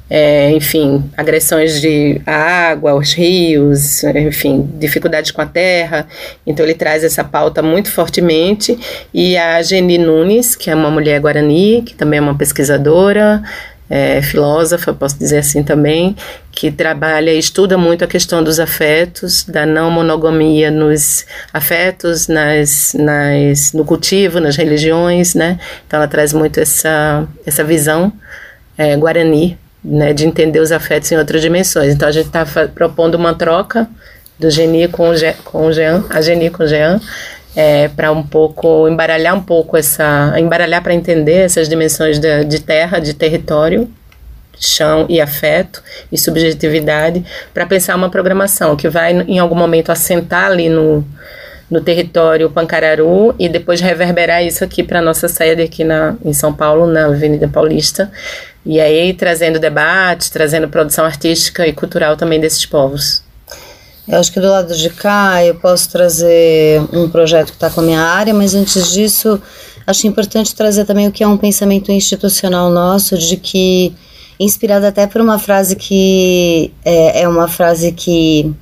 é, 0.09 0.51
enfim, 0.51 1.03
agressões 1.17 1.81
de 1.81 2.21
água, 2.25 2.91
aos 2.91 3.13
rios, 3.13 4.03
enfim, 4.03 4.69
dificuldades 4.75 5.31
com 5.31 5.41
a 5.41 5.45
terra. 5.45 6.07
Então 6.45 6.65
ele 6.65 6.75
traz 6.75 7.03
essa 7.03 7.23
pauta 7.23 7.61
muito 7.61 7.91
fortemente. 7.91 8.77
E 9.13 9.35
a 9.37 9.61
Geni 9.61 9.97
Nunes, 9.97 10.55
que 10.55 10.69
é 10.69 10.75
uma 10.75 10.91
mulher 10.91 11.19
guarani, 11.19 11.81
que 11.83 11.95
também 11.95 12.19
é 12.19 12.21
uma 12.21 12.37
pesquisadora, 12.37 13.41
é, 13.89 14.21
filósofa, 14.21 14.93
posso 14.93 15.17
dizer 15.17 15.39
assim 15.39 15.63
também, 15.63 16.15
que 16.51 16.71
trabalha 16.71 17.31
e 17.31 17.37
estuda 17.39 17.77
muito 17.77 18.03
a 18.03 18.07
questão 18.07 18.43
dos 18.43 18.59
afetos, 18.59 19.43
da 19.43 19.65
não 19.65 19.91
monogamia 19.91 20.71
nos 20.71 21.25
afetos, 21.53 22.27
nas, 22.27 22.93
nas, 22.93 23.73
no 23.73 23.85
cultivo, 23.85 24.39
nas 24.39 24.55
religiões, 24.55 25.35
né? 25.35 25.59
Então 25.85 25.97
ela 25.97 26.07
traz 26.07 26.33
muito 26.33 26.59
essa, 26.59 27.27
essa 27.45 27.63
visão 27.63 28.11
é, 28.77 28.95
guarani 28.97 29.57
né, 29.85 30.13
de 30.13 30.25
entender 30.25 30.59
os 30.59 30.71
afetos 30.71 31.11
em 31.11 31.17
outras 31.17 31.41
dimensões. 31.41 31.93
Então 31.93 32.07
a 32.07 32.11
gente 32.11 32.25
está 32.25 32.45
propondo 32.73 33.15
uma 33.15 33.35
troca 33.35 33.87
do 34.39 34.49
Geni 34.49 34.87
com 34.87 35.11
o, 35.11 35.13
com 35.43 35.67
o 35.67 35.71
Jean, 35.71 36.03
a 36.09 36.21
Geni 36.21 36.49
com 36.49 36.63
o 36.63 36.67
Jean, 36.67 36.99
é, 37.55 37.87
para 37.87 38.11
um 38.11 38.23
pouco 38.23 38.87
embaralhar 38.87 39.35
um 39.35 39.41
pouco 39.41 39.77
essa, 39.77 40.33
embaralhar 40.37 40.81
para 40.81 40.93
entender 40.93 41.37
essas 41.37 41.69
dimensões 41.69 42.19
de, 42.19 42.43
de 42.43 42.59
terra, 42.59 42.99
de 42.99 43.13
território, 43.13 43.89
chão 44.59 45.05
e 45.07 45.21
afeto 45.21 45.83
e 46.11 46.17
subjetividade, 46.17 47.23
para 47.53 47.65
pensar 47.65 47.95
uma 47.95 48.09
programação 48.09 48.75
que 48.75 48.89
vai 48.89 49.13
em 49.13 49.37
algum 49.37 49.55
momento 49.55 49.91
assentar 49.91 50.47
ali 50.47 50.67
no 50.67 51.05
no 51.69 51.81
território 51.81 52.49
Pancararu 52.49 53.33
e 53.39 53.49
depois 53.49 53.81
reverberar 53.81 54.43
isso 54.43 54.63
aqui 54.63 54.83
para 54.83 55.01
nossa 55.01 55.27
sede 55.27 55.61
aqui 55.61 55.83
na, 55.83 56.15
em 56.23 56.33
São 56.33 56.53
Paulo, 56.53 56.85
na 56.85 57.05
Avenida 57.05 57.47
Paulista, 57.47 58.11
e 58.65 58.79
aí 58.79 59.13
trazendo 59.13 59.59
debates, 59.59 60.29
trazendo 60.29 60.67
produção 60.67 61.05
artística 61.05 61.67
e 61.67 61.73
cultural 61.73 62.17
também 62.17 62.39
desses 62.39 62.65
povos. 62.65 63.23
Eu 64.07 64.19
acho 64.19 64.31
que 64.31 64.39
do 64.39 64.49
lado 64.49 64.75
de 64.75 64.89
cá 64.89 65.43
eu 65.43 65.55
posso 65.55 65.89
trazer 65.89 66.81
um 66.93 67.09
projeto 67.09 67.47
que 67.47 67.55
está 67.55 67.69
com 67.69 67.81
a 67.81 67.83
minha 67.83 68.01
área, 68.01 68.33
mas 68.33 68.53
antes 68.53 68.91
disso 68.91 69.41
acho 69.85 70.07
importante 70.07 70.55
trazer 70.55 70.85
também 70.85 71.07
o 71.07 71.11
que 71.11 71.23
é 71.23 71.27
um 71.27 71.37
pensamento 71.37 71.91
institucional 71.91 72.69
nosso, 72.69 73.17
de 73.17 73.37
que, 73.37 73.93
inspirado 74.39 74.85
até 74.85 75.05
por 75.07 75.21
uma 75.21 75.37
frase 75.39 75.75
que 75.75 76.71
é, 76.83 77.21
é 77.21 77.27
uma 77.27 77.47
frase 77.47 77.91
que 77.91 78.53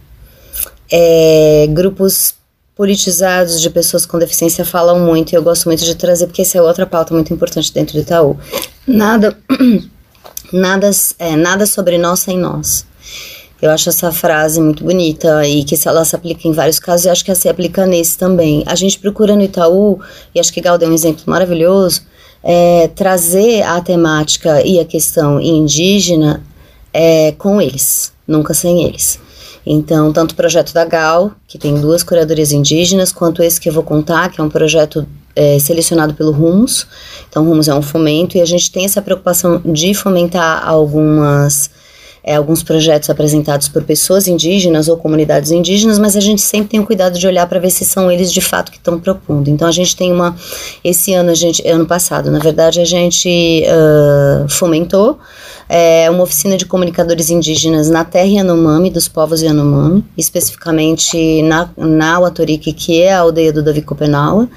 é, 0.92 1.68
grupos 1.70 2.36
politizados 2.76 3.62
de 3.62 3.70
pessoas 3.70 4.06
com 4.06 4.18
deficiência 4.18 4.66
falam 4.66 5.00
muito 5.00 5.32
e 5.32 5.36
eu 5.36 5.44
gosto 5.44 5.66
muito 5.66 5.84
de 5.84 5.96
trazer 5.96 6.26
porque 6.26 6.42
essa 6.42 6.58
é 6.58 6.62
outra 6.62 6.86
pauta 6.86 7.14
muito 7.14 7.34
importante 7.34 7.74
dentro 7.74 7.94
do 7.96 8.02
Itaú. 8.02 8.38
Nada 8.88 9.38
nada, 10.54 10.90
é, 11.20 11.36
nada 11.36 11.66
sobre 11.66 11.98
nós 11.98 12.20
sem 12.20 12.38
nós. 12.38 12.86
Eu 13.62 13.72
acho 13.72 13.90
essa 13.90 14.12
frase 14.12 14.60
muito 14.60 14.84
bonita 14.84 15.48
e 15.48 15.64
que 15.64 15.76
ela 15.88 16.04
se 16.04 16.16
aplica 16.16 16.48
em 16.48 16.52
vários 16.52 16.80
casos 16.80 17.06
e 17.06 17.10
acho 17.10 17.24
que 17.24 17.32
ela 17.32 17.40
se 17.40 17.48
aplica 17.48 17.86
nesse 17.86 18.18
também. 18.18 18.62
A 18.66 18.76
gente 18.76 19.00
procura 19.00 19.36
no 19.36 19.42
Itaú, 19.42 20.00
e 20.36 20.40
acho 20.40 20.52
que 20.52 20.60
Gal 20.60 20.78
deu 20.78 20.90
um 20.90 20.94
exemplo 20.94 21.24
maravilhoso, 21.28 22.02
é, 22.44 22.90
trazer 22.90 23.64
a 23.64 23.80
temática 23.80 24.62
e 24.66 24.82
a 24.82 24.86
questão 24.86 25.40
indígena 25.40 26.44
é, 26.92 27.32
com 27.38 27.62
eles, 27.62 28.12
nunca 28.28 28.54
sem 28.54 28.84
eles. 28.84 29.18
Então, 29.66 30.12
tanto 30.12 30.34
o 30.34 30.36
projeto 30.36 30.74
da 30.74 30.84
Gal, 30.84 31.32
que 31.48 31.58
tem 31.58 31.80
duas 31.80 32.04
curadorias 32.04 32.52
indígenas, 32.52 33.14
quanto 33.14 33.42
esse 33.42 33.62
que 33.62 33.70
eu 33.70 33.74
vou 33.74 33.84
contar, 33.84 34.30
que 34.30 34.42
é 34.42 34.44
um 34.44 34.50
projeto 34.50 35.08
é, 35.36 35.58
selecionado 35.60 36.14
pelo 36.14 36.32
Rumos. 36.32 36.88
Então, 37.30 37.46
Rumos 37.46 37.68
é 37.68 37.74
um 37.74 37.82
fomento 37.82 38.38
e 38.38 38.42
a 38.42 38.46
gente 38.46 38.72
tem 38.72 38.86
essa 38.86 39.02
preocupação 39.02 39.62
de 39.66 39.94
fomentar 39.94 40.68
algumas 40.68 41.70
é, 42.24 42.36
alguns 42.36 42.64
projetos 42.64 43.10
apresentados 43.10 43.68
por 43.68 43.84
pessoas 43.84 44.28
indígenas 44.28 44.88
ou 44.88 44.96
comunidades 44.96 45.52
indígenas, 45.52 46.00
mas 46.00 46.16
a 46.16 46.20
gente 46.20 46.42
sempre 46.42 46.70
tem 46.70 46.80
o 46.80 46.86
cuidado 46.86 47.20
de 47.20 47.28
olhar 47.28 47.48
para 47.48 47.60
ver 47.60 47.70
se 47.70 47.84
são 47.84 48.10
eles 48.10 48.32
de 48.32 48.42
fato 48.42 48.72
que 48.72 48.78
estão 48.78 49.00
propondo. 49.00 49.50
Então 49.50 49.68
a 49.68 49.72
gente 49.72 49.96
tem 49.96 50.12
uma, 50.12 50.36
esse 50.84 51.14
ano 51.14 51.32
a 51.32 51.34
gente, 51.34 51.68
ano 51.68 51.86
passado, 51.86 52.32
na 52.32 52.40
verdade 52.40 52.80
a 52.80 52.86
gente 52.86 53.64
uh, 53.68 54.48
fomentou 54.50 55.20
é, 55.68 56.10
uma 56.10 56.24
oficina 56.24 56.56
de 56.56 56.66
comunicadores 56.66 57.30
indígenas 57.30 57.90
na 57.90 58.06
terra 58.06 58.28
Yanomami, 58.28 58.90
dos 58.90 59.08
povos 59.08 59.42
Yanomami, 59.42 60.06
especificamente 60.18 61.42
na, 61.42 61.70
na 61.76 62.20
Uatorique, 62.20 62.74
que 62.74 63.02
é 63.02 63.14
a 63.14 63.20
aldeia 63.20 63.52
do 63.52 63.64
Davi 63.64 63.82
Copenaua, 63.82 64.48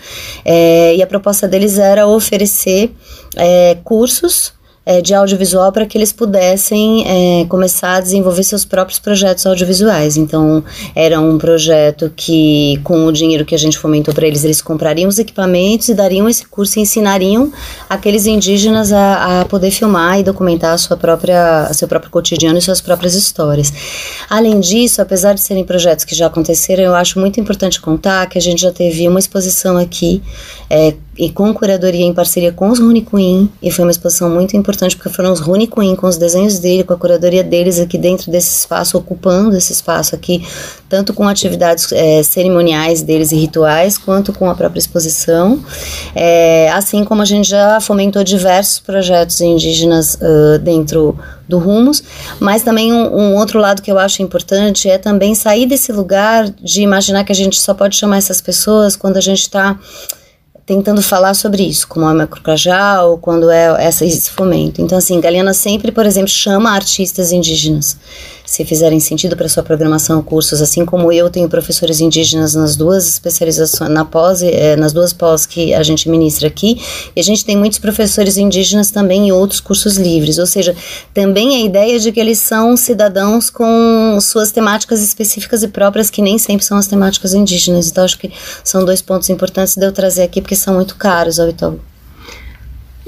é, 0.45 0.95
e 0.95 1.03
a 1.03 1.07
proposta 1.07 1.49
deles 1.49 1.79
era 1.79 2.07
oferecer 2.07 2.95
é, 3.37 3.77
cursos 3.85 4.53
é, 4.87 5.03
de 5.03 5.13
audiovisual 5.13 5.73
para 5.73 5.85
que 5.85 5.99
eles 5.99 6.13
pudessem 6.13 7.05
é, 7.07 7.45
começar 7.47 7.97
a 7.97 8.01
desenvolver 8.01 8.45
seus 8.45 8.65
próprios 8.65 9.01
projetos 9.01 9.45
audiovisuais. 9.45 10.17
Então, 10.17 10.63
era 10.95 11.21
um 11.21 11.37
projeto 11.37 12.13
que, 12.15 12.81
com 12.85 13.05
o 13.05 13.13
dinheiro 13.13 13.45
que 13.45 13.55
a 13.55 13.59
gente 13.59 13.77
fomentou 13.77 14.15
para 14.15 14.29
eles, 14.29 14.45
eles 14.45 14.63
comprariam 14.63 15.09
os 15.09 15.19
equipamentos 15.19 15.89
e 15.89 15.95
dariam 15.95 16.29
esse 16.29 16.47
curso 16.47 16.79
e 16.79 16.83
ensinariam 16.83 17.53
aqueles 17.91 18.27
indígenas 18.27 18.93
a, 18.93 19.41
a 19.41 19.45
poder 19.47 19.73
filmar 19.73 20.21
e 20.21 20.23
documentar 20.23 20.75
a 20.75 20.79
sua 20.79 20.97
própria, 20.97 21.69
seu 21.73 21.89
próprio 21.89 22.11
cotidiano 22.11 22.57
e 22.59 22.63
suas 22.63 22.81
próprias 22.81 23.15
histórias. 23.15 23.73
Além 24.31 24.61
disso, 24.61 25.03
apesar 25.03 25.35
de 25.35 25.41
serem 25.41 25.65
projetos 25.65 26.05
que 26.05 26.15
já 26.15 26.27
aconteceram, 26.27 26.85
eu 26.85 26.95
acho 26.95 27.19
muito 27.19 27.41
importante 27.41 27.81
contar 27.81 28.29
que 28.29 28.39
a 28.39 28.41
gente 28.41 28.63
já 28.63 28.71
teve 28.71 29.09
uma 29.09 29.19
exposição 29.19 29.77
aqui 29.77 30.23
é, 30.71 30.95
e 31.19 31.31
com 31.31 31.53
curadoria 31.55 32.05
em 32.05 32.13
parceria 32.13 32.53
com 32.53 32.69
os 32.69 32.79
Rune 32.79 33.03
Queen, 33.03 33.51
e 33.63 33.71
foi 33.71 33.85
uma 33.85 33.91
exposição 33.91 34.29
muito 34.29 34.57
importante 34.57 34.97
porque 34.97 35.09
foram 35.09 35.33
os 35.33 35.41
Rune 35.41 35.67
Queen 35.67 35.97
com 35.97 36.07
os 36.07 36.17
desenhos 36.17 36.59
dele, 36.59 36.85
com 36.85 36.93
a 36.93 36.97
curadoria 36.97 37.43
deles 37.43 37.79
aqui 37.79 37.97
dentro 37.97 38.31
desse 38.31 38.59
espaço, 38.59 38.99
ocupando 38.99 39.57
esse 39.57 39.73
espaço 39.73 40.15
aqui, 40.15 40.47
tanto 40.89 41.15
com 41.15 41.27
atividades 41.27 41.91
é, 41.93 42.23
cerimoniais 42.23 43.03
deles 43.03 43.33
e 43.33 43.37
rituais, 43.37 43.97
quanto 43.97 44.33
com 44.33 44.51
a 44.51 44.55
própria 44.55 44.79
exposição, 44.79 45.63
é, 46.15 46.71
assim 46.73 47.05
como 47.05 47.23
a 47.23 47.25
gente 47.25 47.49
já 47.49 47.81
fomentou 47.81 48.23
diversos 48.23 48.79
projetos 48.79 49.41
indígenas 49.41 50.17
uh, 50.17 50.59
dentro 50.59 51.19
do 51.49 51.59
Rumos, 51.59 52.03
mas 52.41 52.63
também 52.63 52.93
um, 52.93 53.15
um 53.15 53.35
outro 53.37 53.59
lado 53.59 53.81
que 53.81 53.91
eu 53.91 53.99
acho 53.99 54.23
importante 54.23 54.89
é 54.89 54.99
também 54.99 55.35
sair 55.35 55.67
desse 55.67 55.93
lugar 55.93 56.49
de 56.49 56.83
imaginar 56.83 57.25
que 57.25 57.33
a 57.33 57.35
gente 57.35 57.59
só 57.61 57.73
pode 57.73 57.97
chamar 57.97 58.19
essas 58.19 58.41
pessoas 58.41 58.97
quando 58.97 59.17
a 59.17 59.21
gente 59.21 59.43
está 59.43 59.79
tentando 60.67 61.01
falar 61.01 61.33
sobre 61.35 61.63
isso, 61.63 61.87
como 61.87 62.05
é 62.07 62.13
o 62.13 62.17
Macrocajal, 62.17 63.17
quando 63.19 63.49
é 63.51 63.87
essa, 63.87 64.05
esse 64.05 64.31
fomento. 64.31 64.83
Então, 64.83 64.99
assim, 64.99 65.21
Galeana 65.21 65.55
sempre, 65.55 65.93
por 65.93 66.05
exemplo, 66.05 66.29
chama 66.29 66.73
artistas 66.73 67.31
indígenas 67.31 67.97
se 68.47 68.65
fizerem 68.65 69.01
sentido 69.01 69.37
para 69.37 69.49
sua 69.49 69.63
programação, 69.63 70.23
cursos, 70.23 70.63
assim 70.63 70.85
como 70.85 71.13
eu 71.13 71.29
tenho 71.29 71.49
professores 71.49 72.01
indígenas 72.01 72.55
nas 72.55 72.77
duas 72.77 73.09
especializações, 73.09 73.91
na 73.91 74.05
pós, 74.05 74.41
eh, 74.43 74.77
nas 74.77 74.93
duas 74.93 75.13
pós 75.13 75.45
que 75.45 75.75
a 75.75 75.83
gente 75.83 76.09
ministra 76.09 76.47
aqui, 76.47 76.81
e 77.15 77.21
a 77.21 77.23
gente 77.23 77.45
tem 77.45 77.57
muitos 77.57 77.81
professores 77.81 78.37
indígenas 78.37 78.91
também 78.91 79.29
em 79.29 79.33
outros 79.33 79.61
cursos 79.61 79.97
livres, 79.97 80.39
ou 80.39 80.47
seja, 80.47 80.75
também 81.13 81.57
a 81.57 81.67
ideia 81.67 81.99
de 81.99 82.13
que 82.13 82.21
eles 82.21 82.39
são 82.39 82.77
cidadãos 82.77 83.51
com 83.51 84.19
suas 84.21 84.53
temáticas 84.53 85.03
específicas 85.03 85.63
e 85.63 85.69
próprias, 85.69 86.09
que 86.09 86.23
nem 86.23 86.39
sempre 86.39 86.65
são 86.65 86.79
as 86.79 86.87
temáticas 86.87 87.35
indígenas. 87.35 87.89
Então, 87.89 88.05
acho 88.05 88.19
que 88.19 88.33
são 88.63 88.85
dois 88.85 89.03
pontos 89.03 89.29
importantes 89.29 89.77
de 89.77 89.85
eu 89.85 89.93
trazer 89.93 90.23
aqui, 90.23 90.41
porque 90.41 90.55
são 90.55 90.75
muito 90.75 90.95
caros 90.97 91.41
ao 91.41 91.49
Itaú. 91.49 91.81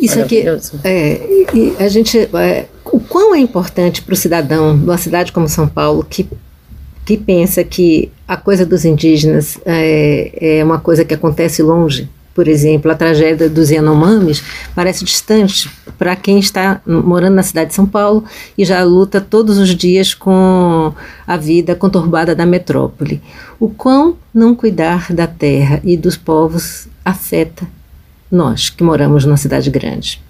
Isso 0.01 0.21
aqui, 0.21 0.45
é, 0.85 1.21
a 1.81 1.89
gente, 1.89 2.29
é, 2.33 2.67
o 2.93 3.01
quão 3.01 3.35
é 3.35 3.39
importante 3.39 4.03
para 4.03 4.15
o 4.15 4.17
cidadão 4.17 4.77
de 4.77 4.85
uma 4.85 4.99
cidade 4.99 5.33
como 5.33 5.49
São 5.49 5.69
Paulo 5.69 6.05
que, 6.09 6.29
que 7.05 7.17
pensa 7.17 7.63
que 7.65 8.11
a 8.27 8.37
coisa 8.37 8.65
dos 8.65 8.85
indígenas 8.85 9.59
é, 9.65 10.59
é 10.59 10.65
uma 10.65 10.79
coisa 10.79 11.05
que 11.05 11.15
acontece 11.15 11.63
longe, 11.63 12.09
por 12.39 12.47
exemplo, 12.47 12.89
a 12.89 12.95
tragédia 12.95 13.49
dos 13.49 13.69
Yanomamis 13.69 14.45
parece 14.73 15.05
distante 15.05 15.69
para 15.99 16.15
quem 16.15 16.39
está 16.39 16.81
morando 16.87 17.35
na 17.35 17.43
cidade 17.43 17.71
de 17.71 17.75
São 17.75 17.85
Paulo 17.85 18.23
e 18.57 18.65
já 18.65 18.85
luta 18.85 19.21
todos 19.21 19.59
os 19.59 19.75
dias 19.75 20.15
com 20.15 20.95
a 21.27 21.37
vida 21.37 21.75
conturbada 21.75 22.37
da 22.37 22.47
metrópole. 22.47 23.21
O 23.59 23.69
quão 23.69 24.17
não 24.33 24.55
cuidar 24.55 25.13
da 25.13 25.27
terra 25.27 25.81
e 25.83 25.97
dos 25.97 26.17
povos 26.17 26.87
afeta 27.05 27.67
nós 28.31 28.71
que 28.71 28.85
moramos 28.85 29.25
numa 29.25 29.37
cidade 29.37 29.69
grande. 29.69 30.23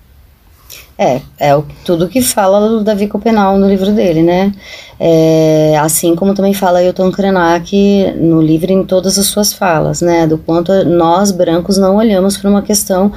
É, 1.00 1.20
é 1.38 1.54
o, 1.54 1.64
tudo 1.84 2.08
que 2.08 2.20
fala 2.20 2.68
do 2.68 2.82
Davi 2.82 3.06
Copenal 3.06 3.56
no 3.56 3.68
livro 3.68 3.92
dele, 3.92 4.20
né? 4.20 4.52
É, 4.98 5.78
assim 5.80 6.16
como 6.16 6.34
também 6.34 6.52
fala 6.52 6.80
Ailton 6.80 7.12
Krenak 7.12 8.14
no 8.16 8.42
livro 8.42 8.72
em 8.72 8.82
todas 8.82 9.16
as 9.16 9.26
suas 9.26 9.52
falas, 9.52 10.00
né? 10.00 10.26
Do 10.26 10.38
quanto 10.38 10.72
nós, 10.84 11.30
brancos, 11.30 11.78
não 11.78 11.96
olhamos 11.96 12.36
para 12.36 12.50
uma 12.50 12.62
questão 12.62 13.12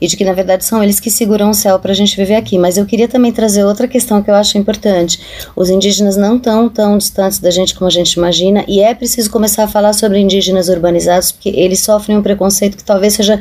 e 0.00 0.08
de 0.08 0.16
que 0.16 0.24
na 0.24 0.32
verdade 0.32 0.64
são 0.64 0.82
eles 0.82 0.98
que 0.98 1.08
seguram 1.08 1.50
o 1.50 1.54
céu 1.54 1.78
para 1.78 1.92
a 1.92 1.94
gente 1.94 2.16
viver 2.16 2.34
aqui. 2.34 2.58
Mas 2.58 2.76
eu 2.76 2.84
queria 2.84 3.06
também 3.06 3.30
trazer 3.30 3.62
outra 3.62 3.86
questão 3.86 4.20
que 4.20 4.28
eu 4.28 4.34
acho 4.34 4.58
importante. 4.58 5.20
Os 5.54 5.70
indígenas 5.70 6.16
não 6.16 6.36
estão 6.36 6.68
tão 6.68 6.98
distantes 6.98 7.38
da 7.38 7.50
gente 7.50 7.76
como 7.76 7.86
a 7.86 7.92
gente 7.92 8.14
imagina 8.14 8.64
e 8.66 8.80
é 8.80 8.92
preciso 8.92 9.30
começar 9.30 9.64
a 9.64 9.68
falar 9.68 9.92
sobre 9.92 10.18
indígenas 10.18 10.68
urbanizados 10.68 11.30
porque 11.30 11.50
eles 11.50 11.78
sofrem 11.80 12.18
um 12.18 12.22
preconceito 12.22 12.76
que 12.76 12.84
talvez 12.84 13.14
seja 13.14 13.40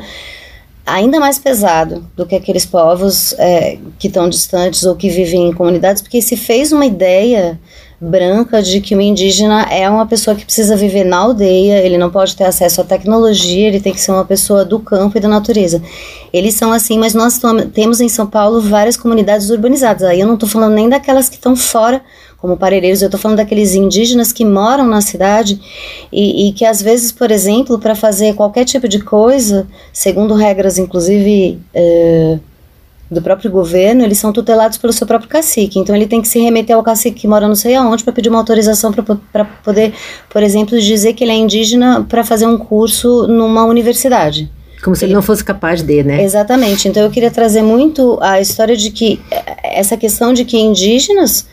ainda 0.93 1.19
mais 1.19 1.37
pesado 1.37 2.05
do 2.15 2.25
que 2.25 2.35
aqueles 2.35 2.65
povos 2.65 3.33
é, 3.37 3.77
que 3.97 4.07
estão 4.07 4.29
distantes 4.29 4.83
ou 4.83 4.95
que 4.95 5.09
vivem 5.09 5.49
em 5.49 5.53
comunidades, 5.53 6.01
porque 6.01 6.21
se 6.21 6.35
fez 6.35 6.71
uma 6.71 6.85
ideia 6.85 7.59
branca 8.01 8.61
de 8.61 8.79
que 8.79 8.95
o 8.95 9.01
indígena 9.01 9.63
é 9.63 9.89
uma 9.89 10.05
pessoa 10.05 10.35
que 10.35 10.45
precisa 10.45 10.75
viver 10.75 11.03
na 11.03 11.17
aldeia, 11.17 11.79
ele 11.79 11.97
não 11.97 12.09
pode 12.09 12.35
ter 12.35 12.45
acesso 12.45 12.79
à 12.79 12.83
tecnologia, 12.83 13.67
ele 13.67 13.81
tem 13.81 13.93
que 13.93 13.99
ser 13.99 14.11
uma 14.11 14.23
pessoa 14.23 14.63
do 14.63 14.79
campo 14.79 15.17
e 15.17 15.21
da 15.21 15.27
natureza. 15.27 15.81
Eles 16.31 16.53
são 16.53 16.71
assim, 16.71 16.97
mas 16.97 17.13
nós 17.13 17.39
temos 17.73 17.99
em 17.99 18.07
São 18.07 18.25
Paulo 18.25 18.61
várias 18.61 18.95
comunidades 18.95 19.49
urbanizadas. 19.49 20.03
Aí 20.03 20.19
eu 20.19 20.27
não 20.27 20.35
estou 20.35 20.47
falando 20.47 20.75
nem 20.75 20.87
daquelas 20.87 21.27
que 21.27 21.35
estão 21.35 21.55
fora 21.55 22.01
como 22.41 22.55
pareireiros, 22.55 23.01
eu 23.01 23.07
estou 23.07 23.19
falando 23.19 23.37
daqueles 23.37 23.75
indígenas 23.75 24.31
que 24.31 24.45
moram 24.45 24.87
na 24.87 25.01
cidade 25.01 25.59
e, 26.11 26.47
e 26.47 26.53
que 26.53 26.63
às 26.63 26.81
vezes, 26.81 27.11
por 27.11 27.31
exemplo, 27.31 27.77
para 27.77 27.95
fazer 27.95 28.33
qualquer 28.33 28.65
tipo 28.65 28.87
de 28.87 28.99
coisa, 28.99 29.67
segundo 29.91 30.33
regras 30.33 30.77
inclusive 30.77 31.59
é, 31.73 32.39
do 33.11 33.21
próprio 33.21 33.51
governo, 33.51 34.03
eles 34.03 34.19
são 34.19 34.31
tutelados 34.31 34.77
pelo 34.77 34.93
seu 34.93 35.05
próprio 35.05 35.29
cacique. 35.29 35.79
Então 35.79 35.93
ele 35.93 36.07
tem 36.07 36.21
que 36.21 36.27
se 36.27 36.39
remeter 36.39 36.75
ao 36.75 36.83
cacique 36.83 37.21
que 37.21 37.27
mora 37.27 37.47
não 37.47 37.55
sei 37.55 37.75
aonde 37.75 38.03
para 38.03 38.13
pedir 38.13 38.29
uma 38.29 38.39
autorização 38.39 38.93
para 38.93 39.45
poder, 39.45 39.93
por 40.29 40.41
exemplo, 40.41 40.79
dizer 40.79 41.13
que 41.13 41.23
ele 41.23 41.31
é 41.31 41.35
indígena 41.35 42.05
para 42.07 42.23
fazer 42.23 42.45
um 42.45 42.57
curso 42.57 43.27
numa 43.27 43.65
universidade. 43.65 44.49
Como 44.81 44.95
se 44.95 45.03
ele 45.03 45.13
não 45.13 45.21
fosse 45.21 45.43
capaz 45.43 45.81
de, 45.81 46.03
né? 46.03 46.23
Exatamente. 46.23 46.87
Então 46.87 47.03
eu 47.03 47.09
queria 47.09 47.29
trazer 47.29 47.61
muito 47.61 48.17
a 48.21 48.39
história 48.39 48.77
de 48.77 48.91
que 48.91 49.19
essa 49.61 49.97
questão 49.97 50.31
de 50.31 50.45
que 50.45 50.57
indígenas 50.57 51.45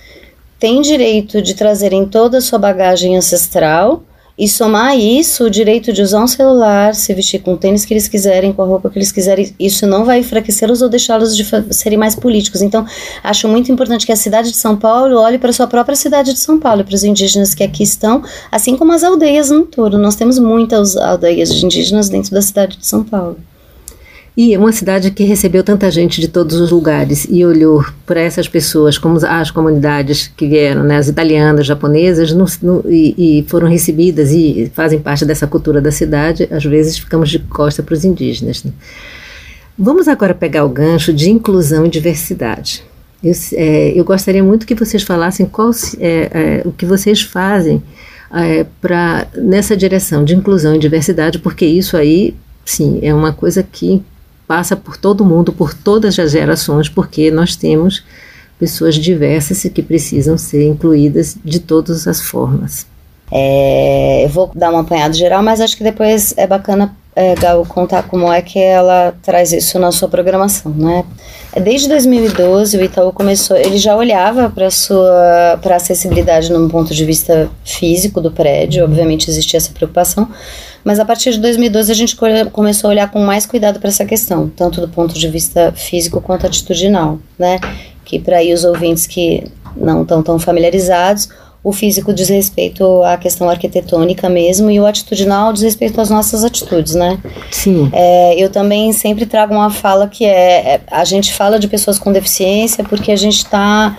têm 0.58 0.80
direito 0.80 1.42
de 1.42 1.54
trazerem 1.54 2.06
toda 2.06 2.38
a 2.38 2.40
sua 2.40 2.58
bagagem 2.58 3.16
ancestral 3.16 4.02
e 4.38 4.46
somar 4.46 4.88
a 4.88 4.96
isso 4.96 5.44
o 5.44 5.50
direito 5.50 5.92
de 5.92 6.02
usar 6.02 6.22
um 6.22 6.26
celular, 6.26 6.94
se 6.94 7.12
vestir 7.14 7.40
com 7.40 7.54
o 7.54 7.56
tênis 7.56 7.86
que 7.86 7.94
eles 7.94 8.06
quiserem, 8.06 8.52
com 8.52 8.62
a 8.62 8.66
roupa 8.66 8.90
que 8.90 8.98
eles 8.98 9.10
quiserem. 9.10 9.54
Isso 9.58 9.86
não 9.86 10.04
vai 10.04 10.18
enfraquecê-los 10.18 10.82
ou 10.82 10.90
deixá-los 10.90 11.34
de 11.34 11.44
serem 11.70 11.98
mais 11.98 12.14
políticos. 12.14 12.60
Então, 12.60 12.84
acho 13.24 13.48
muito 13.48 13.72
importante 13.72 14.04
que 14.04 14.12
a 14.12 14.16
cidade 14.16 14.50
de 14.50 14.56
São 14.58 14.76
Paulo 14.76 15.18
olhe 15.18 15.38
para 15.38 15.50
a 15.50 15.52
sua 15.54 15.66
própria 15.66 15.96
cidade 15.96 16.34
de 16.34 16.38
São 16.38 16.60
Paulo, 16.60 16.84
para 16.84 16.94
os 16.94 17.02
indígenas 17.02 17.54
que 17.54 17.64
aqui 17.64 17.82
estão, 17.82 18.22
assim 18.52 18.76
como 18.76 18.92
as 18.92 19.02
aldeias 19.02 19.50
no 19.50 19.64
todo. 19.64 19.96
Nós 19.96 20.16
temos 20.16 20.38
muitas 20.38 20.96
aldeias 20.98 21.54
de 21.54 21.64
indígenas 21.64 22.10
dentro 22.10 22.32
da 22.32 22.42
cidade 22.42 22.76
de 22.76 22.86
São 22.86 23.02
Paulo. 23.02 23.38
E 24.36 24.54
uma 24.54 24.70
cidade 24.70 25.10
que 25.10 25.24
recebeu 25.24 25.64
tanta 25.64 25.90
gente 25.90 26.20
de 26.20 26.28
todos 26.28 26.56
os 26.56 26.70
lugares 26.70 27.26
e 27.30 27.42
olhou 27.42 27.82
para 28.04 28.20
essas 28.20 28.46
pessoas, 28.46 28.98
como 28.98 29.18
as 29.24 29.50
comunidades 29.50 30.30
que 30.36 30.46
vieram, 30.46 30.82
né, 30.82 30.98
as 30.98 31.08
italianas, 31.08 31.66
japonesas, 31.66 32.32
no, 32.32 32.44
no, 32.60 32.84
e, 32.86 33.38
e, 33.38 33.42
foram 33.48 33.66
recebidas 33.66 34.32
e 34.32 34.70
fazem 34.74 34.98
parte 35.00 35.24
dessa 35.24 35.46
cultura 35.46 35.80
da 35.80 35.90
cidade, 35.90 36.46
às 36.50 36.62
vezes 36.66 36.98
ficamos 36.98 37.30
de 37.30 37.38
costa 37.38 37.82
para 37.82 37.94
os 37.94 38.04
indígenas. 38.04 38.62
Né? 38.62 38.72
Vamos 39.78 40.06
agora 40.06 40.34
pegar 40.34 40.66
o 40.66 40.68
gancho 40.68 41.14
de 41.14 41.30
inclusão 41.30 41.86
e 41.86 41.88
diversidade. 41.88 42.84
Eu, 43.24 43.32
é, 43.54 43.92
eu 43.98 44.04
gostaria 44.04 44.44
muito 44.44 44.66
que 44.66 44.74
vocês 44.74 45.02
falassem 45.02 45.46
qual 45.46 45.70
é, 45.98 46.08
é, 46.08 46.62
o 46.66 46.72
que 46.72 46.84
vocês 46.84 47.22
fazem 47.22 47.82
é, 48.34 48.66
para 48.82 49.28
nessa 49.34 49.74
direção 49.74 50.22
de 50.24 50.34
inclusão 50.34 50.76
e 50.76 50.78
diversidade, 50.78 51.38
porque 51.38 51.64
isso 51.64 51.96
aí, 51.96 52.34
sim, 52.66 52.98
é 53.00 53.14
uma 53.14 53.32
coisa 53.32 53.62
que 53.62 54.02
passa 54.46 54.76
por 54.76 54.96
todo 54.96 55.24
mundo, 55.24 55.52
por 55.52 55.74
todas 55.74 56.18
as 56.18 56.32
gerações, 56.32 56.88
porque 56.88 57.30
nós 57.30 57.56
temos 57.56 58.04
pessoas 58.58 58.94
diversas 58.94 59.64
e 59.64 59.70
que 59.70 59.82
precisam 59.82 60.38
ser 60.38 60.66
incluídas 60.66 61.36
de 61.44 61.60
todas 61.60 62.06
as 62.06 62.20
formas. 62.20 62.86
É, 63.30 64.24
eu 64.24 64.28
vou 64.28 64.50
dar 64.54 64.72
um 64.72 64.78
apanhado 64.78 65.16
geral, 65.16 65.42
mas 65.42 65.60
acho 65.60 65.76
que 65.76 65.84
depois 65.84 66.32
é 66.36 66.46
bacana 66.46 66.96
é, 67.16 67.34
contar 67.66 68.02
como 68.02 68.30
é 68.30 68.42
que 68.42 68.58
ela 68.58 69.14
traz 69.22 69.50
isso 69.50 69.78
na 69.78 69.90
sua 69.90 70.06
programação, 70.06 70.70
né? 70.72 71.02
Desde 71.58 71.88
2012 71.88 72.76
o 72.76 72.84
Itaú 72.84 73.10
começou, 73.10 73.56
ele 73.56 73.78
já 73.78 73.96
olhava 73.96 74.50
para 74.50 74.70
sua 74.70 75.58
para 75.62 75.76
acessibilidade 75.76 76.52
num 76.52 76.68
ponto 76.68 76.92
de 76.92 77.02
vista 77.06 77.48
físico 77.64 78.20
do 78.20 78.30
prédio, 78.30 78.84
obviamente 78.84 79.30
existia 79.30 79.56
essa 79.56 79.72
preocupação, 79.72 80.28
mas 80.84 81.00
a 81.00 81.06
partir 81.06 81.32
de 81.32 81.40
2012 81.40 81.90
a 81.90 81.94
gente 81.94 82.14
começou 82.52 82.88
a 82.88 82.90
olhar 82.90 83.10
com 83.10 83.20
mais 83.20 83.46
cuidado 83.46 83.80
para 83.80 83.88
essa 83.88 84.04
questão, 84.04 84.50
tanto 84.54 84.82
do 84.82 84.88
ponto 84.88 85.18
de 85.18 85.28
vista 85.28 85.72
físico 85.74 86.20
quanto 86.20 86.46
atitudinal, 86.46 87.18
né? 87.38 87.58
Que 88.04 88.18
para 88.18 88.36
aí 88.36 88.52
os 88.52 88.62
ouvintes 88.62 89.06
que 89.06 89.42
não 89.74 90.02
estão 90.02 90.22
tão 90.22 90.38
familiarizados, 90.38 91.30
o 91.66 91.72
físico 91.72 92.14
diz 92.14 92.28
respeito 92.28 93.02
à 93.02 93.16
questão 93.16 93.50
arquitetônica 93.50 94.28
mesmo 94.28 94.70
e 94.70 94.78
o 94.78 94.86
atitudinal 94.86 95.52
diz 95.52 95.62
respeito 95.62 96.00
às 96.00 96.08
nossas 96.08 96.44
atitudes, 96.44 96.94
né? 96.94 97.18
Sim. 97.50 97.90
É, 97.92 98.40
eu 98.40 98.48
também 98.48 98.92
sempre 98.92 99.26
trago 99.26 99.52
uma 99.52 99.68
fala 99.68 100.06
que 100.06 100.24
é, 100.24 100.74
é 100.74 100.80
a 100.88 101.04
gente 101.04 101.34
fala 101.34 101.58
de 101.58 101.66
pessoas 101.66 101.98
com 101.98 102.12
deficiência 102.12 102.84
porque 102.84 103.10
a 103.10 103.16
gente 103.16 103.38
está 103.38 103.98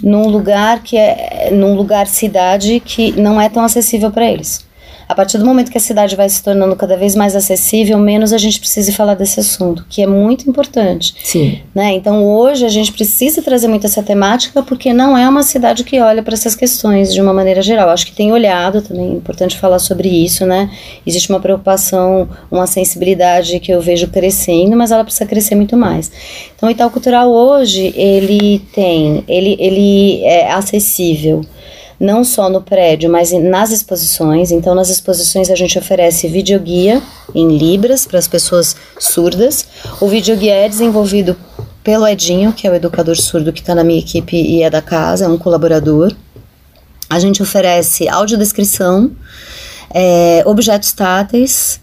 num 0.00 0.28
lugar 0.28 0.84
que 0.84 0.96
é 0.96 1.50
num 1.50 1.74
lugar 1.74 2.06
cidade 2.06 2.78
que 2.78 3.10
não 3.20 3.40
é 3.40 3.48
tão 3.48 3.64
acessível 3.64 4.12
para 4.12 4.30
eles 4.30 4.64
a 5.08 5.14
partir 5.14 5.38
do 5.38 5.44
momento 5.44 5.70
que 5.70 5.78
a 5.78 5.80
cidade 5.80 6.16
vai 6.16 6.28
se 6.28 6.42
tornando 6.42 6.74
cada 6.74 6.96
vez 6.96 7.14
mais 7.14 7.36
acessível, 7.36 7.98
menos 7.98 8.32
a 8.32 8.38
gente 8.38 8.58
precisa 8.58 8.92
falar 8.92 9.14
desse 9.14 9.38
assunto, 9.38 9.84
que 9.88 10.02
é 10.02 10.06
muito 10.06 10.48
importante. 10.48 11.14
Sim. 11.22 11.60
Né? 11.74 11.92
Então 11.92 12.24
hoje 12.24 12.64
a 12.64 12.68
gente 12.68 12.92
precisa 12.92 13.40
trazer 13.40 13.68
muito 13.68 13.86
essa 13.86 14.02
temática 14.02 14.62
porque 14.62 14.92
não 14.92 15.16
é 15.16 15.28
uma 15.28 15.42
cidade 15.42 15.84
que 15.84 16.00
olha 16.00 16.22
para 16.22 16.34
essas 16.34 16.56
questões 16.56 17.14
de 17.14 17.20
uma 17.20 17.32
maneira 17.32 17.62
geral. 17.62 17.88
Acho 17.90 18.06
que 18.06 18.12
tem 18.12 18.32
olhado 18.32 18.82
também, 18.82 19.12
é 19.12 19.14
importante 19.14 19.56
falar 19.56 19.78
sobre 19.78 20.08
isso, 20.08 20.44
né? 20.44 20.70
Existe 21.06 21.30
uma 21.30 21.40
preocupação, 21.40 22.28
uma 22.50 22.66
sensibilidade 22.66 23.60
que 23.60 23.70
eu 23.70 23.80
vejo 23.80 24.08
crescendo, 24.08 24.76
mas 24.76 24.90
ela 24.90 25.04
precisa 25.04 25.26
crescer 25.26 25.54
muito 25.54 25.76
mais. 25.76 26.10
Então 26.56 26.68
o 26.68 26.72
Itaú 26.72 26.90
Cultural 26.90 27.30
hoje, 27.30 27.92
ele 27.96 28.60
tem, 28.74 29.22
ele, 29.28 29.56
ele 29.60 30.24
é 30.24 30.52
acessível 30.52 31.44
não 31.98 32.24
só 32.24 32.48
no 32.48 32.60
prédio, 32.60 33.10
mas 33.10 33.32
nas 33.32 33.70
exposições. 33.70 34.50
Então, 34.50 34.74
nas 34.74 34.90
exposições 34.90 35.50
a 35.50 35.54
gente 35.54 35.78
oferece 35.78 36.28
videoguia 36.28 37.02
em 37.34 37.56
Libras 37.56 38.06
para 38.06 38.18
as 38.18 38.28
pessoas 38.28 38.76
surdas. 38.98 39.66
O 40.00 40.08
videoguia 40.08 40.54
é 40.54 40.68
desenvolvido 40.68 41.36
pelo 41.82 42.06
Edinho, 42.06 42.52
que 42.52 42.66
é 42.66 42.70
o 42.70 42.74
educador 42.74 43.16
surdo 43.16 43.52
que 43.52 43.60
está 43.60 43.74
na 43.74 43.84
minha 43.84 44.00
equipe 44.00 44.36
e 44.36 44.62
é 44.62 44.68
da 44.68 44.82
casa, 44.82 45.24
é 45.24 45.28
um 45.28 45.38
colaborador. 45.38 46.12
A 47.08 47.18
gente 47.20 47.42
oferece 47.42 48.08
audiodescrição, 48.08 49.12
é, 49.94 50.42
objetos 50.44 50.92
táteis, 50.92 51.80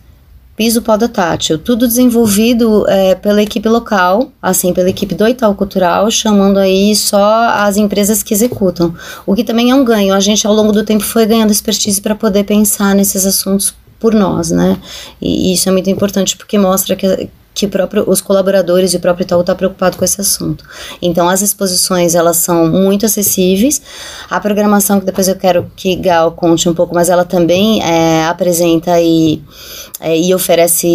piso 0.56 0.82
podotátil, 0.82 1.58
tudo 1.58 1.88
desenvolvido 1.88 2.86
é, 2.88 3.16
pela 3.16 3.42
equipe 3.42 3.68
local, 3.68 4.32
assim, 4.42 4.72
pela 4.72 4.90
equipe 4.90 5.16
do 5.16 5.28
Itaú 5.28 5.56
Cultural, 5.56 6.10
chamando 6.12 6.58
aí 6.60 6.96
só 6.96 7.50
as 7.50 7.76
empresas 7.78 8.22
que 8.22 8.34
executam, 8.34 8.94
o 9.26 9.34
que 9.34 9.44
também 9.44 9.72
é 9.72 9.76
um 9.76 9.84
ganho. 9.84 10.14
A 10.14 10.20
gente 10.20 10.46
ao 10.46 10.54
longo 10.54 10.72
do 10.72 10.84
tempo 10.84 11.04
foi 11.04 11.26
ganhando 11.26 11.52
expertise 11.52 12.00
para 12.00 12.16
poder 12.16 12.44
pensar 12.44 12.94
nesses 12.94 13.26
assuntos 13.26 13.74
por 14.00 14.14
nós, 14.14 14.52
né? 14.52 14.78
E 15.22 15.54
isso 15.54 15.70
é 15.70 15.72
muito 15.72 15.90
importante 15.90 16.38
porque 16.38 16.58
mostra 16.58 16.96
que 16.96 17.30
que 17.64 17.68
próprio, 17.68 18.04
os 18.08 18.20
colaboradores 18.20 18.94
e 18.94 18.98
o 18.98 19.00
próprio 19.00 19.24
Itaú 19.24 19.42
está 19.42 19.56
preocupado 19.56 19.98
com 19.98 20.04
esse 20.04 20.20
assunto. 20.20 20.66
Então, 21.02 21.30
as 21.30 21.42
exposições, 21.42 22.14
elas 22.14 22.38
são 22.38 22.68
muito 22.68 23.06
acessíveis. 23.06 23.82
A 24.30 24.40
programação, 24.40 25.00
que 25.00 25.06
depois 25.06 25.30
eu 25.30 25.36
quero 25.36 25.72
que 25.76 25.96
Gal 25.96 26.34
conte 26.34 26.68
um 26.68 26.74
pouco, 26.74 26.94
mas 26.94 27.10
ela 27.10 27.24
também 27.24 27.82
é, 27.82 28.26
apresenta 28.26 29.00
e, 29.00 29.42
é, 30.02 30.18
e 30.18 30.36
oferece 30.36 30.88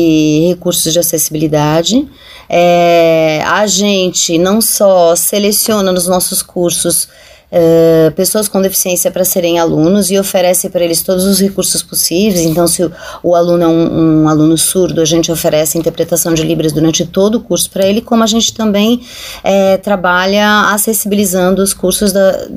recursos 0.48 0.92
de 0.92 0.98
acessibilidade. 0.98 2.07
É, 2.50 3.42
a 3.46 3.66
gente 3.66 4.37
não 4.37 4.61
só 4.61 5.16
seleciona 5.16 5.90
nos 5.90 6.07
nossos 6.07 6.42
cursos 6.42 7.09
uh, 7.52 8.12
pessoas 8.12 8.48
com 8.48 8.61
deficiência 8.61 9.11
para 9.11 9.24
serem 9.24 9.58
alunos 9.58 10.11
e 10.11 10.18
oferece 10.18 10.68
para 10.68 10.84
eles 10.84 11.02
todos 11.02 11.24
os 11.24 11.40
recursos 11.40 11.82
possíveis. 11.82 12.40
Então, 12.44 12.66
se 12.66 12.84
o, 12.84 12.92
o 13.22 13.34
aluno 13.34 13.62
é 13.62 13.66
um, 13.66 14.22
um, 14.22 14.28
aluno 14.28 14.56
surdo, 14.56 15.00
a 15.00 15.04
gente 15.04 15.30
oferece 15.30 15.78
interpretação 15.78 16.34
de 16.34 16.42
Libras 16.42 16.72
durante 16.72 17.06
todo 17.06 17.37
o 17.37 17.40
curso 17.40 17.70
para 17.70 17.87
ele, 17.87 18.00
como 18.00 18.22
a 18.22 18.26
gente 18.26 18.52
também 18.54 19.00
é, 19.42 19.76
trabalha 19.76 20.70
acessibilizando 20.72 21.62
os 21.62 21.72
cursos 21.72 22.12
da, 22.12 22.48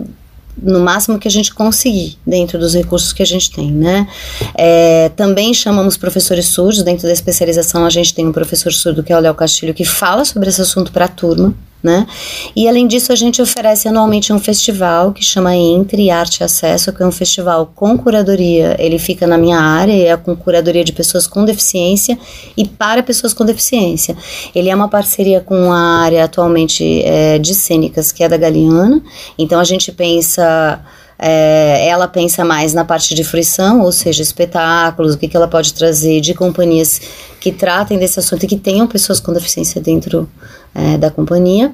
no 0.61 0.79
máximo 0.79 1.17
que 1.17 1.27
a 1.27 1.31
gente 1.31 1.53
conseguir 1.53 2.17
dentro 2.25 2.59
dos 2.59 2.73
recursos 2.73 3.13
que 3.13 3.23
a 3.23 3.25
gente 3.25 3.51
tem, 3.51 3.71
né? 3.71 4.07
É, 4.55 5.09
também 5.15 5.53
chamamos 5.53 5.97
professores 5.97 6.47
surdos 6.47 6.83
dentro 6.83 7.07
da 7.07 7.13
especialização. 7.13 7.85
A 7.85 7.89
gente 7.89 8.13
tem 8.13 8.27
um 8.27 8.31
professor 8.31 8.71
surdo 8.71 9.03
que 9.03 9.13
é 9.13 9.17
o 9.17 9.19
Léo 9.19 9.33
Castilho 9.33 9.73
que 9.73 9.85
fala 9.85 10.25
sobre 10.25 10.49
esse 10.49 10.61
assunto 10.61 10.91
para 10.91 11.05
a 11.05 11.07
turma 11.07 11.53
né? 11.83 12.05
E 12.55 12.67
além 12.67 12.87
disso, 12.87 13.11
a 13.11 13.15
gente 13.15 13.41
oferece 13.41 13.87
anualmente 13.87 14.31
um 14.31 14.39
festival 14.39 15.11
que 15.11 15.23
chama 15.23 15.55
Entre 15.55 16.09
Arte 16.09 16.41
e 16.41 16.43
Acesso, 16.43 16.93
que 16.93 17.01
é 17.01 17.05
um 17.05 17.11
festival 17.11 17.71
com 17.75 17.97
curadoria. 17.97 18.75
Ele 18.79 18.99
fica 18.99 19.25
na 19.25 19.37
minha 19.37 19.59
área, 19.59 20.13
é 20.13 20.15
com 20.17 20.35
curadoria 20.35 20.83
de 20.83 20.93
pessoas 20.93 21.25
com 21.27 21.43
deficiência 21.43 22.17
e 22.55 22.67
para 22.67 23.01
pessoas 23.01 23.33
com 23.33 23.45
deficiência. 23.45 24.15
Ele 24.53 24.69
é 24.69 24.75
uma 24.75 24.87
parceria 24.87 25.41
com 25.41 25.71
a 25.71 26.01
área 26.01 26.23
atualmente 26.23 27.01
é, 27.03 27.39
de 27.39 27.55
cênicas, 27.55 28.11
que 28.11 28.23
é 28.23 28.29
da 28.29 28.37
Galeana. 28.37 29.01
Então 29.37 29.59
a 29.59 29.63
gente 29.63 29.91
pensa 29.91 30.79
é, 31.23 31.87
ela 31.87 32.07
pensa 32.07 32.43
mais 32.43 32.73
na 32.73 32.83
parte 32.83 33.13
de 33.13 33.23
fruição, 33.23 33.81
ou 33.81 33.91
seja, 33.91 34.23
espetáculos, 34.23 35.13
o 35.13 35.17
que, 35.19 35.27
que 35.27 35.37
ela 35.37 35.47
pode 35.47 35.71
trazer 35.71 36.19
de 36.19 36.33
companhias 36.33 36.99
que 37.39 37.51
tratem 37.51 37.99
desse 37.99 38.17
assunto 38.17 38.43
e 38.43 38.47
que 38.47 38.57
tenham 38.57 38.87
pessoas 38.87 39.19
com 39.19 39.31
deficiência 39.31 39.79
dentro 39.79 40.27
é, 40.73 40.97
da 40.97 41.11
companhia. 41.11 41.73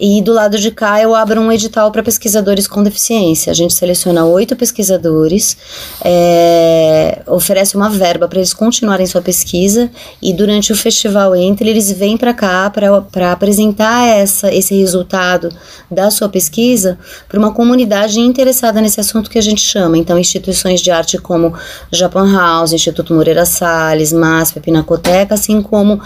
E 0.00 0.22
do 0.22 0.32
lado 0.32 0.58
de 0.58 0.70
cá 0.70 1.02
eu 1.02 1.14
abro 1.14 1.40
um 1.40 1.50
edital 1.50 1.90
para 1.90 2.02
pesquisadores 2.02 2.68
com 2.68 2.82
deficiência. 2.82 3.50
A 3.50 3.54
gente 3.54 3.74
seleciona 3.74 4.24
oito 4.24 4.54
pesquisadores, 4.54 5.56
é, 6.04 7.22
oferece 7.26 7.76
uma 7.76 7.90
verba 7.90 8.28
para 8.28 8.38
eles 8.38 8.54
continuarem 8.54 9.06
sua 9.06 9.20
pesquisa 9.20 9.90
e 10.22 10.32
durante 10.32 10.72
o 10.72 10.76
festival 10.76 11.34
Entre 11.34 11.68
eles 11.68 11.90
vêm 11.90 12.16
para 12.16 12.32
cá 12.32 12.70
para 12.70 13.32
apresentar 13.32 14.06
essa, 14.06 14.52
esse 14.54 14.74
resultado 14.78 15.48
da 15.90 16.10
sua 16.10 16.28
pesquisa 16.28 16.98
para 17.28 17.38
uma 17.38 17.52
comunidade 17.52 18.20
interessada 18.20 18.80
nesse 18.80 19.00
assunto 19.00 19.28
que 19.28 19.38
a 19.38 19.42
gente 19.42 19.60
chama. 19.60 19.98
Então, 19.98 20.18
instituições 20.18 20.80
de 20.80 20.90
arte 20.90 21.18
como 21.18 21.54
Japan 21.90 22.32
House, 22.32 22.72
Instituto 22.72 23.12
Moreira 23.14 23.44
Salles, 23.44 24.12
MASP, 24.12 24.60
Pinacoteca, 24.60 25.34
assim 25.34 25.60
como 25.60 26.00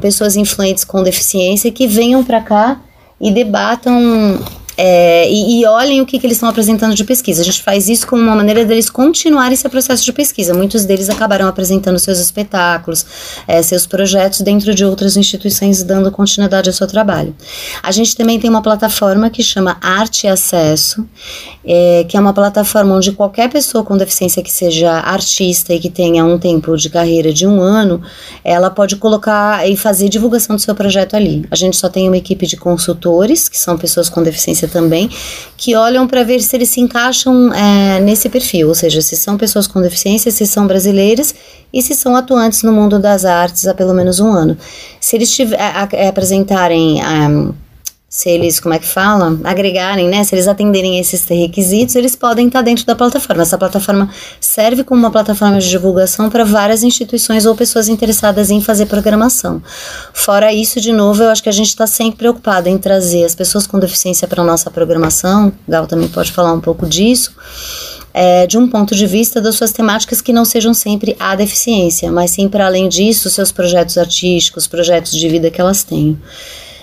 pessoas 0.00 0.36
influentes 0.36 0.84
com 0.84 1.02
deficiência 1.02 1.70
que 1.70 1.86
venham 1.86 2.24
para 2.24 2.40
cá 2.40 2.80
e 3.22 3.30
debatam 3.30 3.94
é, 4.76 5.30
e, 5.30 5.60
e, 5.60 5.66
olhem 5.66 6.00
o 6.00 6.06
que, 6.06 6.18
que 6.18 6.26
eles 6.26 6.36
estão 6.36 6.48
apresentando 6.48 6.94
de 6.94 7.04
pesquisa. 7.04 7.42
A 7.42 7.44
gente 7.44 7.62
faz 7.62 7.88
isso 7.88 8.06
como 8.06 8.22
uma 8.22 8.34
maneira 8.34 8.64
deles 8.64 8.88
continuarem 8.88 9.52
esse 9.52 9.68
processo 9.68 10.04
de 10.04 10.12
pesquisa. 10.12 10.54
Muitos 10.54 10.84
deles 10.84 11.10
acabaram 11.10 11.46
apresentando 11.46 11.98
seus 11.98 12.18
espetáculos, 12.18 13.04
é, 13.46 13.62
seus 13.62 13.86
projetos 13.86 14.40
dentro 14.40 14.74
de 14.74 14.84
outras 14.84 15.16
instituições, 15.16 15.82
dando 15.82 16.10
continuidade 16.10 16.68
ao 16.68 16.74
seu 16.74 16.86
trabalho. 16.86 17.34
A 17.82 17.92
gente 17.92 18.16
também 18.16 18.40
tem 18.40 18.48
uma 18.48 18.62
plataforma 18.62 19.28
que 19.28 19.42
chama 19.42 19.76
Arte 19.80 20.26
e 20.26 20.28
Acesso, 20.28 21.06
é, 21.64 22.04
que 22.08 22.16
é 22.16 22.20
uma 22.20 22.32
plataforma 22.32 22.94
onde 22.94 23.12
qualquer 23.12 23.50
pessoa 23.50 23.84
com 23.84 23.96
deficiência 23.96 24.42
que 24.42 24.50
seja 24.50 24.90
artista 24.90 25.74
e 25.74 25.78
que 25.78 25.90
tenha 25.90 26.24
um 26.24 26.38
tempo 26.38 26.76
de 26.76 26.88
carreira 26.88 27.32
de 27.32 27.46
um 27.46 27.60
ano, 27.60 28.02
ela 28.42 28.70
pode 28.70 28.96
colocar 28.96 29.68
e 29.68 29.76
fazer 29.76 30.08
divulgação 30.08 30.56
do 30.56 30.62
seu 30.62 30.74
projeto 30.74 31.14
ali. 31.14 31.46
A 31.50 31.56
gente 31.56 31.76
só 31.76 31.88
tem 31.88 32.08
uma 32.08 32.16
equipe 32.16 32.46
de 32.46 32.56
consultores, 32.56 33.48
que 33.48 33.58
são 33.58 33.76
pessoas 33.76 34.08
com 34.08 34.22
deficiência 34.22 34.61
também, 34.68 35.08
que 35.56 35.74
olham 35.74 36.06
para 36.06 36.22
ver 36.22 36.40
se 36.40 36.56
eles 36.56 36.68
se 36.68 36.80
encaixam 36.80 37.52
é, 37.52 38.00
nesse 38.00 38.28
perfil, 38.28 38.68
ou 38.68 38.74
seja, 38.74 39.00
se 39.00 39.16
são 39.16 39.36
pessoas 39.36 39.66
com 39.66 39.80
deficiência, 39.80 40.30
se 40.30 40.46
são 40.46 40.66
brasileiras 40.66 41.34
e 41.72 41.82
se 41.82 41.94
são 41.94 42.14
atuantes 42.16 42.62
no 42.62 42.72
mundo 42.72 42.98
das 42.98 43.24
artes 43.24 43.66
há 43.66 43.74
pelo 43.74 43.94
menos 43.94 44.20
um 44.20 44.30
ano. 44.30 44.56
Se 45.00 45.16
eles 45.16 45.34
tiver, 45.34 45.60
a, 45.60 45.82
a, 45.82 46.08
apresentarem. 46.08 47.02
Um, 47.04 47.54
se 48.14 48.28
eles, 48.28 48.60
como 48.60 48.74
é 48.74 48.78
que 48.78 48.86
fala, 48.86 49.40
agregarem, 49.42 50.06
né, 50.06 50.22
se 50.22 50.34
eles 50.34 50.46
atenderem 50.46 50.98
esses 50.98 51.24
requisitos, 51.24 51.94
eles 51.94 52.14
podem 52.14 52.46
estar 52.46 52.60
dentro 52.60 52.84
da 52.84 52.94
plataforma. 52.94 53.40
Essa 53.40 53.56
plataforma 53.56 54.10
serve 54.38 54.84
como 54.84 55.00
uma 55.00 55.10
plataforma 55.10 55.58
de 55.58 55.66
divulgação 55.66 56.28
para 56.28 56.44
várias 56.44 56.82
instituições 56.82 57.46
ou 57.46 57.56
pessoas 57.56 57.88
interessadas 57.88 58.50
em 58.50 58.60
fazer 58.60 58.84
programação. 58.84 59.62
Fora 60.12 60.52
isso, 60.52 60.78
de 60.78 60.92
novo, 60.92 61.22
eu 61.22 61.30
acho 61.30 61.42
que 61.42 61.48
a 61.48 61.52
gente 61.52 61.68
está 61.68 61.86
sempre 61.86 62.18
preocupado 62.18 62.68
em 62.68 62.76
trazer 62.76 63.24
as 63.24 63.34
pessoas 63.34 63.66
com 63.66 63.78
deficiência 63.78 64.28
para 64.28 64.42
a 64.42 64.44
nossa 64.44 64.70
programação. 64.70 65.50
Gal 65.66 65.86
também 65.86 66.08
pode 66.08 66.32
falar 66.32 66.52
um 66.52 66.60
pouco 66.60 66.84
disso. 66.84 67.32
É, 68.12 68.46
de 68.46 68.58
um 68.58 68.68
ponto 68.68 68.94
de 68.94 69.06
vista 69.06 69.40
das 69.40 69.54
suas 69.54 69.72
temáticas 69.72 70.20
que 70.20 70.34
não 70.34 70.44
sejam 70.44 70.74
sempre 70.74 71.16
a 71.18 71.34
deficiência, 71.34 72.12
mas 72.12 72.32
sim 72.32 72.46
para 72.46 72.66
além 72.66 72.90
disso, 72.90 73.30
seus 73.30 73.50
projetos 73.50 73.96
artísticos, 73.96 74.66
projetos 74.66 75.12
de 75.12 75.26
vida 75.30 75.50
que 75.50 75.58
elas 75.58 75.82
têm. 75.82 76.18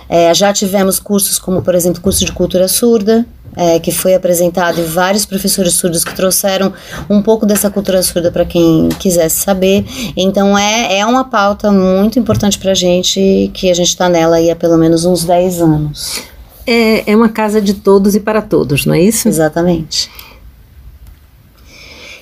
É, 0.09 0.33
já 0.33 0.51
tivemos 0.51 0.99
cursos 0.99 1.37
como, 1.37 1.61
por 1.61 1.75
exemplo, 1.75 2.01
curso 2.01 2.25
de 2.25 2.31
cultura 2.31 2.67
surda, 2.67 3.25
é, 3.55 3.79
que 3.79 3.91
foi 3.91 4.13
apresentado 4.13 4.79
e 4.79 4.83
vários 4.83 5.25
professores 5.25 5.73
surdos 5.73 6.03
que 6.03 6.15
trouxeram 6.15 6.73
um 7.09 7.21
pouco 7.21 7.45
dessa 7.45 7.69
cultura 7.69 8.01
surda 8.01 8.31
para 8.31 8.45
quem 8.45 8.89
quisesse 8.99 9.37
saber. 9.37 9.85
Então 10.15 10.57
é, 10.57 10.99
é 10.99 11.05
uma 11.05 11.25
pauta 11.25 11.71
muito 11.71 12.17
importante 12.17 12.57
para 12.57 12.71
a 12.71 12.75
gente, 12.75 13.51
que 13.53 13.69
a 13.69 13.73
gente 13.73 13.89
está 13.89 14.09
nela 14.09 14.37
aí 14.37 14.49
há 14.49 14.55
pelo 14.55 14.77
menos 14.77 15.05
uns 15.05 15.23
10 15.23 15.61
anos. 15.61 16.23
É, 16.65 17.11
é 17.11 17.15
uma 17.15 17.29
casa 17.29 17.61
de 17.61 17.73
todos 17.73 18.15
e 18.15 18.19
para 18.19 18.41
todos, 18.41 18.85
não 18.85 18.93
é 18.93 19.01
isso? 19.01 19.27
Exatamente. 19.27 20.09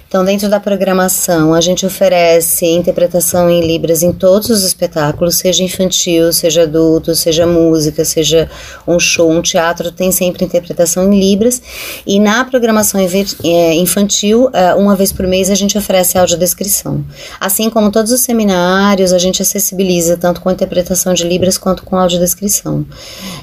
Então, 0.08 0.24
dentro 0.24 0.48
da 0.50 0.58
programação, 0.58 1.54
a 1.54 1.60
gente 1.60 1.86
oferece 1.86 2.66
interpretação 2.66 3.50
em 3.50 3.68
Libras 3.68 4.04
em 4.04 4.14
todos 4.14 4.50
os 4.50 4.64
espetáculos, 4.64 5.36
seja 5.36 5.64
infantil, 5.64 6.32
seja 6.32 6.64
adulto, 6.64 7.14
seja 7.14 7.46
música, 7.46 8.06
seja 8.06 8.50
um 8.88 8.98
show, 8.98 9.30
um 9.30 9.42
teatro, 9.42 9.92
tem 9.92 10.10
sempre 10.14 10.46
interpretação 10.46 11.12
em 11.12 11.20
Libras. 11.20 11.62
E 12.06 12.22
na 12.22 12.46
programação 12.46 13.02
é, 13.02 13.74
infantil, 13.74 14.50
é, 14.54 14.74
uma 14.76 14.96
vez 14.96 15.12
por 15.12 15.28
mês, 15.28 15.50
a 15.50 15.56
gente 15.56 15.78
oferece 15.78 16.18
audiodescrição. 16.18 17.04
Assim 17.38 17.70
como 17.70 17.92
todos 17.92 18.14
os 18.14 18.22
seminários, 18.22 19.12
a 19.12 19.18
gente 19.18 19.42
acessibiliza 19.42 20.16
tanto 20.16 20.40
com 20.40 20.50
interpretação 20.50 21.14
de 21.14 21.26
Libras 21.26 21.58
quanto 21.58 21.84
com 21.84 21.98
audiodescrição. 21.98 22.86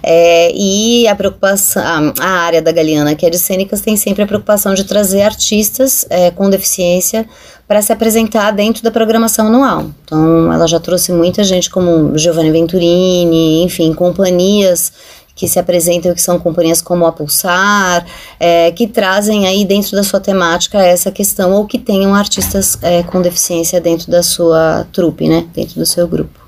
É, 0.03 0.51
e 0.55 1.07
a 1.09 1.15
preocupação, 1.15 2.15
a 2.19 2.27
área 2.27 2.63
da 2.63 2.73
Galeana, 2.73 3.15
que 3.15 3.27
é 3.27 3.29
de 3.29 3.39
cênicas, 3.39 3.83
tem 3.83 3.99
sempre 3.99 4.23
a 4.23 4.27
preocupação 4.27 4.73
de 4.73 4.85
trazer 4.85 5.21
artistas 5.21 6.07
é, 6.09 6.31
com 6.31 6.54
deficiência 6.57 7.27
para 7.67 7.81
se 7.81 7.93
apresentar 7.93 8.51
dentro 8.51 8.83
da 8.83 8.91
programação 8.91 9.47
anual. 9.47 9.87
Então, 10.05 10.53
ela 10.53 10.67
já 10.67 10.79
trouxe 10.79 11.13
muita 11.13 11.43
gente 11.43 11.71
como 11.71 12.17
Giovanni 12.17 12.51
Venturini, 12.51 13.63
enfim, 13.63 13.93
companhias 13.95 14.93
que 15.35 15.49
se 15.49 15.59
apresentam, 15.59 16.15
que 16.15 16.23
são 16.23 16.39
companhias 16.39 16.81
como 16.81 17.07
a 17.07 17.13
Pulsar, 17.13 18.07
é, 18.39 18.71
que 18.71 18.87
trazem 18.87 19.47
aí 19.47 19.65
dentro 19.65 19.97
da 19.97 20.05
sua 20.05 20.21
temática 20.21 20.79
essa 20.79 21.11
questão, 21.11 21.53
ou 21.53 21.67
que 21.67 21.79
tenham 21.79 22.15
artistas 22.15 22.79
é, 22.83 23.03
com 23.03 23.21
deficiência 23.21 23.81
dentro 23.81 24.11
da 24.11 24.23
sua 24.23 24.87
trupe, 24.93 25.29
né, 25.29 25.47
dentro 25.53 25.75
do 25.75 25.87
seu 25.87 26.07
grupo. 26.07 26.44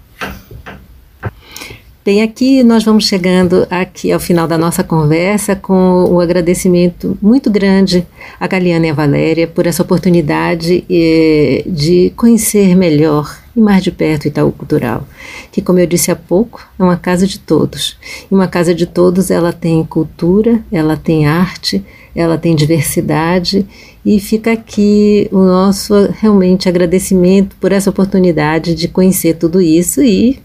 Bem, 2.07 2.23
aqui 2.23 2.63
nós 2.63 2.85
vamos 2.85 3.09
chegando 3.09 3.67
aqui 3.69 4.13
ao 4.13 4.21
final 4.21 4.47
da 4.47 4.57
nossa 4.57 4.85
conversa 4.85 5.57
com 5.57 6.05
o 6.05 6.21
agradecimento 6.21 7.19
muito 7.21 7.51
grande 7.51 8.07
à 8.39 8.47
Galiana 8.47 8.87
e 8.87 8.91
à 8.91 8.95
Valéria 8.95 9.49
por 9.49 9.67
essa 9.67 9.83
oportunidade 9.83 10.85
eh, 10.89 11.65
de 11.67 12.13
conhecer 12.15 12.77
melhor 12.77 13.37
e 13.57 13.61
mais 13.61 13.83
de 13.83 13.91
perto 13.91 14.27
o 14.27 14.29
Itaú 14.29 14.53
Cultural, 14.53 15.05
que 15.51 15.61
como 15.61 15.81
eu 15.81 15.87
disse 15.89 16.13
há 16.13 16.15
pouco, 16.15 16.65
é 16.79 16.83
uma 16.85 16.97
casa 16.97 17.27
de 17.27 17.41
todos. 17.41 17.99
E 18.31 18.33
uma 18.33 18.47
casa 18.47 18.73
de 18.73 18.87
todos, 18.87 19.29
ela 19.29 19.53
tem 19.53 19.83
cultura, 19.83 20.63
ela 20.71 20.97
tem 20.97 21.27
arte, 21.27 21.85
ela 22.15 22.39
tem 22.39 22.55
diversidade 22.55 23.67
e 24.05 24.21
fica 24.21 24.53
aqui 24.53 25.29
o 25.33 25.39
nosso 25.39 25.93
realmente 26.21 26.69
agradecimento 26.69 27.57
por 27.57 27.73
essa 27.73 27.91
oportunidade 27.91 28.77
de 28.77 28.87
conhecer 28.87 29.35
tudo 29.35 29.61
isso 29.61 30.01
e, 30.01 30.39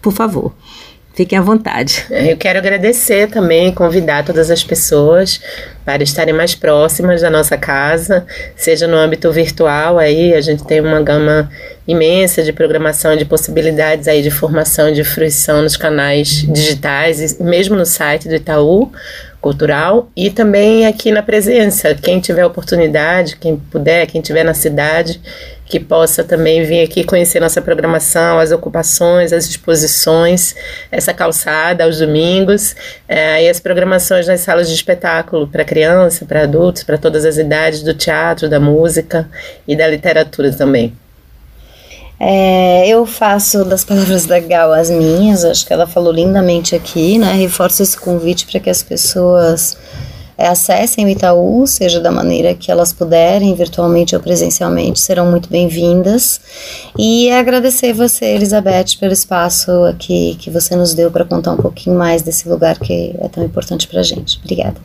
por 0.00 0.12
favor, 0.12 0.52
Fiquem 1.14 1.38
à 1.38 1.42
vontade. 1.42 2.04
É, 2.10 2.32
eu 2.32 2.36
quero 2.36 2.58
agradecer 2.58 3.28
também, 3.28 3.72
convidar 3.72 4.24
todas 4.24 4.50
as 4.50 4.64
pessoas 4.64 5.40
para 5.84 6.02
estarem 6.02 6.34
mais 6.34 6.56
próximas 6.56 7.20
da 7.20 7.30
nossa 7.30 7.56
casa, 7.56 8.26
seja 8.56 8.88
no 8.88 8.96
âmbito 8.96 9.30
virtual, 9.30 9.98
aí 9.98 10.34
a 10.34 10.40
gente 10.40 10.64
tem 10.64 10.80
uma 10.80 11.00
gama 11.00 11.48
imensa 11.86 12.42
de 12.42 12.52
programação, 12.52 13.16
de 13.16 13.24
possibilidades 13.24 14.08
aí 14.08 14.22
de 14.22 14.30
formação 14.30 14.92
de 14.92 15.04
fruição 15.04 15.62
nos 15.62 15.76
canais 15.76 16.28
digitais, 16.52 17.38
mesmo 17.38 17.76
no 17.76 17.86
site 17.86 18.26
do 18.26 18.34
Itaú 18.34 18.90
Cultural, 19.40 20.10
e 20.16 20.30
também 20.30 20.86
aqui 20.86 21.12
na 21.12 21.22
presença. 21.22 21.94
Quem 21.94 22.18
tiver 22.18 22.44
oportunidade, 22.44 23.36
quem 23.36 23.56
puder, 23.56 24.06
quem 24.06 24.20
tiver 24.20 24.42
na 24.42 24.54
cidade, 24.54 25.20
que 25.66 25.80
possa 25.80 26.22
também 26.22 26.64
vir 26.64 26.82
aqui 26.82 27.04
conhecer 27.04 27.40
nossa 27.40 27.60
programação, 27.60 28.38
as 28.38 28.52
ocupações, 28.52 29.32
as 29.32 29.46
exposições, 29.46 30.54
essa 30.90 31.14
calçada 31.14 31.84
aos 31.84 31.98
domingos, 31.98 32.76
é, 33.08 33.44
e 33.44 33.48
as 33.48 33.60
programações 33.60 34.26
nas 34.26 34.40
salas 34.40 34.68
de 34.68 34.74
espetáculo 34.74 35.48
para 35.48 35.64
criança, 35.64 36.26
para 36.26 36.42
adultos, 36.42 36.82
para 36.82 36.98
todas 36.98 37.24
as 37.24 37.38
idades, 37.38 37.82
do 37.82 37.94
teatro, 37.94 38.48
da 38.48 38.60
música 38.60 39.28
e 39.66 39.74
da 39.74 39.88
literatura 39.88 40.52
também. 40.52 40.92
É, 42.20 42.86
eu 42.88 43.04
faço 43.04 43.64
das 43.64 43.84
palavras 43.84 44.24
da 44.24 44.38
Gal 44.38 44.72
as 44.72 44.88
minhas, 44.88 45.44
acho 45.44 45.66
que 45.66 45.72
ela 45.72 45.86
falou 45.86 46.12
lindamente 46.12 46.74
aqui, 46.74 47.18
né? 47.18 47.32
Reforço 47.32 47.82
esse 47.82 47.98
convite 47.98 48.46
para 48.46 48.60
que 48.60 48.70
as 48.70 48.82
pessoas 48.82 49.76
acessem 50.36 51.04
o 51.04 51.08
Itaú, 51.08 51.66
seja 51.66 52.00
da 52.00 52.10
maneira 52.10 52.54
que 52.54 52.70
elas 52.70 52.92
puderem, 52.92 53.54
virtualmente 53.54 54.14
ou 54.14 54.20
presencialmente, 54.20 55.00
serão 55.00 55.30
muito 55.30 55.48
bem-vindas. 55.48 56.40
E 56.98 57.30
agradecer 57.30 57.92
você, 57.92 58.26
Elizabeth, 58.26 58.96
pelo 58.98 59.12
espaço 59.12 59.70
aqui 59.84 60.36
que 60.38 60.50
você 60.50 60.74
nos 60.74 60.94
deu 60.94 61.10
para 61.10 61.24
contar 61.24 61.52
um 61.52 61.58
pouquinho 61.58 61.96
mais 61.96 62.22
desse 62.22 62.48
lugar 62.48 62.78
que 62.78 63.14
é 63.18 63.28
tão 63.28 63.44
importante 63.44 63.86
para 63.86 64.00
a 64.00 64.02
gente. 64.02 64.40
Obrigada. 64.42 64.76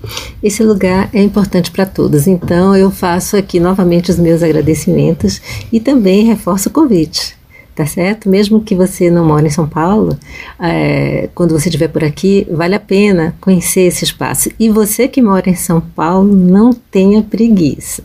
Esse 0.43 0.63
lugar 0.63 1.09
é 1.13 1.21
importante 1.21 1.71
para 1.71 1.85
todos, 1.85 2.27
então 2.27 2.75
eu 2.75 2.91
faço 2.91 3.35
aqui 3.35 3.59
novamente 3.59 4.11
os 4.11 4.17
meus 4.17 4.43
agradecimentos 4.43 5.41
e 5.71 5.79
também 5.79 6.25
reforço 6.25 6.69
o 6.69 6.71
convite 6.71 7.38
tá 7.79 7.85
certo? 7.85 8.27
Mesmo 8.27 8.59
que 8.61 8.75
você 8.75 9.09
não 9.09 9.23
mora 9.23 9.47
em 9.47 9.49
São 9.49 9.65
Paulo, 9.65 10.19
é, 10.59 11.29
quando 11.33 11.57
você 11.57 11.69
estiver 11.69 11.87
por 11.87 12.03
aqui, 12.03 12.45
vale 12.51 12.75
a 12.75 12.79
pena 12.79 13.33
conhecer 13.39 13.83
esse 13.83 14.03
espaço. 14.03 14.49
E 14.59 14.67
você 14.67 15.07
que 15.07 15.21
mora 15.21 15.49
em 15.49 15.55
São 15.55 15.79
Paulo, 15.79 16.35
não 16.35 16.73
tenha 16.73 17.21
preguiça. 17.21 18.03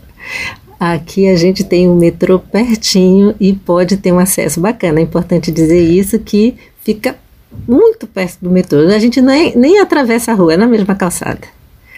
Aqui 0.79 1.27
a 1.27 1.35
gente 1.35 1.61
tem 1.61 1.89
um 1.89 1.95
metrô 1.97 2.39
pertinho 2.39 3.35
e 3.37 3.51
pode 3.51 3.97
ter 3.97 4.13
um 4.13 4.19
acesso 4.19 4.61
bacana. 4.61 5.01
É 5.01 5.03
importante 5.03 5.51
dizer 5.51 5.81
isso 5.81 6.17
que 6.19 6.55
fica 6.81 7.17
muito 7.67 8.07
perto 8.07 8.37
do 8.41 8.49
metrô. 8.49 8.79
A 8.79 8.99
gente 8.99 9.21
nem, 9.21 9.57
nem 9.57 9.79
atravessa 9.79 10.31
a 10.31 10.35
rua, 10.35 10.53
é 10.53 10.57
na 10.57 10.67
mesma 10.67 10.95
calçada. 10.95 11.41